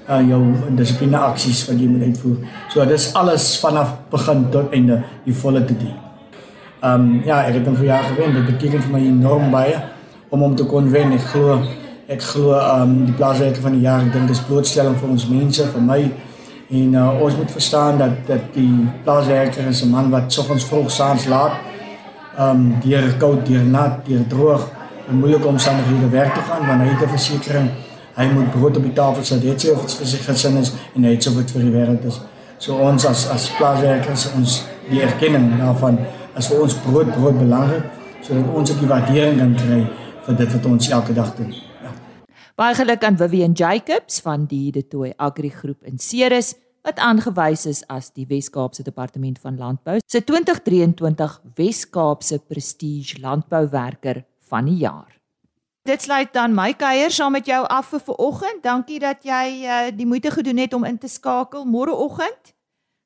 uh 0.09 0.21
jou 0.29 0.41
dissipline 0.77 1.19
aksies 1.19 1.65
wat 1.69 1.77
jy 1.79 1.87
moet 1.91 2.07
uitvoer. 2.09 2.39
So 2.73 2.85
dis 2.89 3.11
alles 3.19 3.51
vanaf 3.61 3.93
begin 4.11 4.47
tot 4.51 4.73
einde 4.73 5.03
die 5.25 5.35
volle 5.43 5.65
te 5.65 5.77
doen. 5.77 5.93
Ehm 6.83 7.01
um, 7.01 7.21
ja, 7.25 7.43
ek 7.47 7.59
het 7.59 7.67
hom 7.69 7.75
vir 7.79 7.85
jaar 7.85 8.03
gewen. 8.09 8.33
Dit 8.33 8.45
beteken 8.45 8.81
vir 8.81 8.91
my 8.97 9.05
enorm 9.07 9.51
baie 9.51 9.77
om 10.29 10.41
hom 10.41 10.55
te 10.55 10.65
kon 10.65 10.89
wen. 10.91 11.13
Ek 11.15 11.29
glo 11.31 11.61
ek 12.11 12.21
glo 12.33 12.57
ehm 12.57 12.81
um, 12.81 13.05
die 13.07 13.15
plaaswerker 13.15 13.61
van 13.61 13.77
die 13.77 13.85
jaar, 13.85 14.01
ek 14.03 14.13
dink 14.13 14.27
dis 14.27 14.41
blootstelling 14.49 14.97
vir 14.99 15.09
ons 15.09 15.27
mense, 15.29 15.67
vir 15.75 15.89
my 15.91 16.01
en 16.73 16.95
uh, 16.97 17.21
ons 17.21 17.35
moet 17.37 17.51
verstaan 17.51 17.99
dat 18.01 18.23
dat 18.27 18.49
die 18.55 18.87
plaaswerker 19.05 19.67
is 19.69 19.83
'n 19.83 19.89
man 19.89 20.09
wat 20.09 20.33
soggens 20.33 20.65
vroeg 20.65 20.91
saans 20.91 21.25
laat 21.25 21.53
ehm 22.37 22.49
um, 22.49 22.75
deur 22.83 23.13
koud, 23.17 23.45
deur 23.45 23.63
nat, 23.63 24.05
deur 24.05 24.27
droog 24.27 24.69
in 25.09 25.19
moeilike 25.19 25.47
omstandighede 25.47 26.09
werk 26.09 26.33
te 26.33 26.41
gaan 26.49 26.67
want 26.67 26.81
hy 26.81 26.87
het 26.87 27.01
'n 27.03 27.09
versekering. 27.09 27.69
Hy 28.15 28.25
moet 28.33 28.51
brood 28.51 28.77
op 28.77 28.83
die 28.83 28.93
tafel 28.93 29.23
sit, 29.23 29.41
dit 29.41 29.65
sê 29.65 29.71
of 29.73 29.81
dit 29.81 29.93
vir 29.93 30.07
sy 30.07 30.17
gesin 30.17 30.57
is 30.57 30.71
en 30.95 31.03
hy 31.03 31.11
het 31.11 31.23
so 31.23 31.33
wat 31.33 31.51
vir 31.51 31.61
die 31.61 31.71
wêreld 31.71 32.05
is. 32.05 32.19
So 32.57 32.75
ons 32.75 33.05
as 33.05 33.27
as 33.29 33.49
plaaswerkers 33.57 34.33
ons 34.35 34.63
die 34.89 35.01
erkenning 35.01 35.59
daarvan 35.59 35.99
as 36.35 36.47
vir 36.47 36.61
ons 36.61 36.73
brood 36.85 37.11
brood 37.15 37.37
belangrik 37.39 37.83
sodat 38.21 38.47
ons 38.55 38.71
ook 38.71 38.79
die 38.79 38.87
waardering 38.87 39.37
kan 39.37 39.55
kry 39.55 39.79
vir 40.25 40.35
dit 40.35 40.53
wat 40.53 40.65
ons 40.65 40.89
elke 40.89 41.13
dag 41.13 41.35
doen. 41.35 41.51
Ja. 41.83 41.91
Baie 42.55 42.75
geluk 42.75 43.03
aan 43.03 43.17
Vivian 43.17 43.51
Jacobs 43.51 44.21
van 44.21 44.45
die 44.45 44.71
De 44.71 44.87
Tooy 44.87 45.13
Agri 45.17 45.49
Groep 45.49 45.83
in 45.83 45.99
Ceres 45.99 46.55
wat 46.83 46.99
aangewys 46.99 47.65
is 47.65 47.81
as 47.87 48.11
die 48.11 48.25
Wes-Kaapse 48.27 48.83
Departement 48.83 49.39
van 49.39 49.57
Landbou 49.57 49.99
se 50.05 50.23
2023 50.23 51.39
Wes-Kaapse 51.55 52.39
Prestige 52.47 53.21
Landbouwerker 53.23 54.23
van 54.49 54.65
die 54.65 54.81
jaar. 54.83 55.11
Dit 55.83 56.01
sluit 56.01 56.31
dan 56.31 56.53
my 56.55 56.69
kuier 56.79 57.11
saam 57.11 57.33
met 57.35 57.47
jou 57.49 57.59
af 57.67 57.89
vir 57.91 57.99
vanoggend. 58.05 58.61
Dankie 58.63 59.01
dat 59.03 59.25
jy 59.27 59.45
uh, 59.67 59.79
die 59.91 60.07
moeite 60.07 60.31
gedoen 60.31 60.61
het 60.63 60.73
om 60.73 60.85
in 60.87 60.97
te 60.97 61.09
skakel 61.11 61.65
môreoggend. 61.67 62.53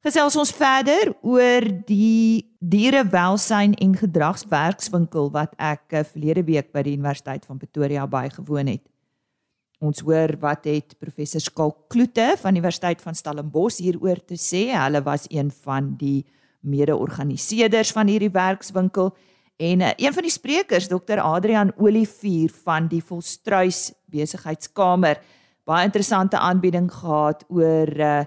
Gesels 0.05 0.37
ons 0.37 0.51
verder 0.53 1.09
oor 1.25 1.65
die 1.87 2.45
dierewelsyn 2.61 3.73
en 3.81 3.95
gedragswerkswinkel 3.97 5.31
wat 5.33 5.55
ek 5.57 5.97
uh, 5.97 6.03
verlede 6.05 6.43
week 6.45 6.69
by 6.69 6.85
die 6.85 6.93
Universiteit 6.99 7.49
van 7.49 7.57
Pretoria 7.57 8.05
bygewoon 8.05 8.69
het. 8.75 8.85
Ons 9.81 10.03
hoor 10.05 10.35
wat 10.41 10.69
het 10.69 10.93
professor 11.01 11.41
Skalk 11.41 11.87
Kloete 11.89 12.35
van 12.37 12.53
die 12.53 12.61
Universiteit 12.61 13.01
van 13.01 13.17
Stellenbosch 13.17 13.81
hieroor 13.81 14.21
te 14.21 14.37
sê. 14.37 14.67
Hulle 14.73 15.01
was 15.05 15.25
een 15.33 15.49
van 15.65 15.95
die 15.97 16.27
mede-organiseerders 16.61 17.91
van 17.93 18.09
hierdie 18.09 18.33
werkswinkel 18.33 19.11
En 19.57 19.81
uh, 19.81 19.89
een 19.95 20.13
van 20.13 20.21
die 20.21 20.31
sprekers, 20.31 20.87
Dr. 20.87 21.19
Adrian 21.19 21.71
Olivier 21.77 22.51
van 22.63 22.87
die 22.87 23.01
Volstruis 23.03 23.91
Besigheidskamer, 24.05 25.17
baie 25.65 25.87
interessante 25.89 26.37
aanbieding 26.37 26.91
gehad 26.93 27.43
oor 27.49 27.89
uh, 27.99 28.19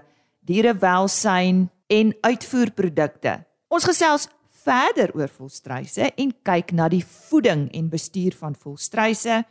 dierewelsyn 0.43 1.69
en 1.87 2.13
uitvoerprodukte. 2.21 3.37
Ons 3.71 3.87
gesels 3.87 4.27
verder 4.61 5.15
oor 5.15 5.31
volstruise 5.31 6.11
en 6.11 6.35
kyk 6.43 6.75
na 6.77 6.89
die 6.91 7.03
voeding 7.05 7.69
en 7.73 7.89
bestuur 7.89 8.35
van 8.37 8.55
volstruise 8.55 9.41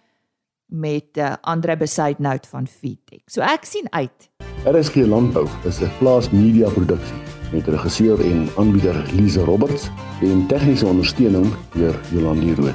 met 0.70 1.18
uh, 1.18 1.32
Andre 1.40 1.76
Besuidnout 1.80 2.46
van 2.46 2.68
Feedtech. 2.68 3.24
So 3.26 3.42
ek 3.42 3.66
sien 3.66 3.88
uit. 3.90 4.30
RSG 4.68 5.08
Landbou 5.08 5.48
is 5.64 5.80
'n 5.80 5.90
plaas 5.98 6.30
media 6.30 6.68
produksie 6.68 7.29
met 7.52 7.66
regisseur 7.66 8.20
en 8.20 8.48
aanbieder 8.56 9.04
Lize 9.12 9.44
Roberts 9.44 9.90
en 10.22 10.46
tegniese 10.46 10.86
ondersteuning 10.86 11.46
deur 11.74 12.00
Jolande 12.10 12.54
Rooi. 12.54 12.72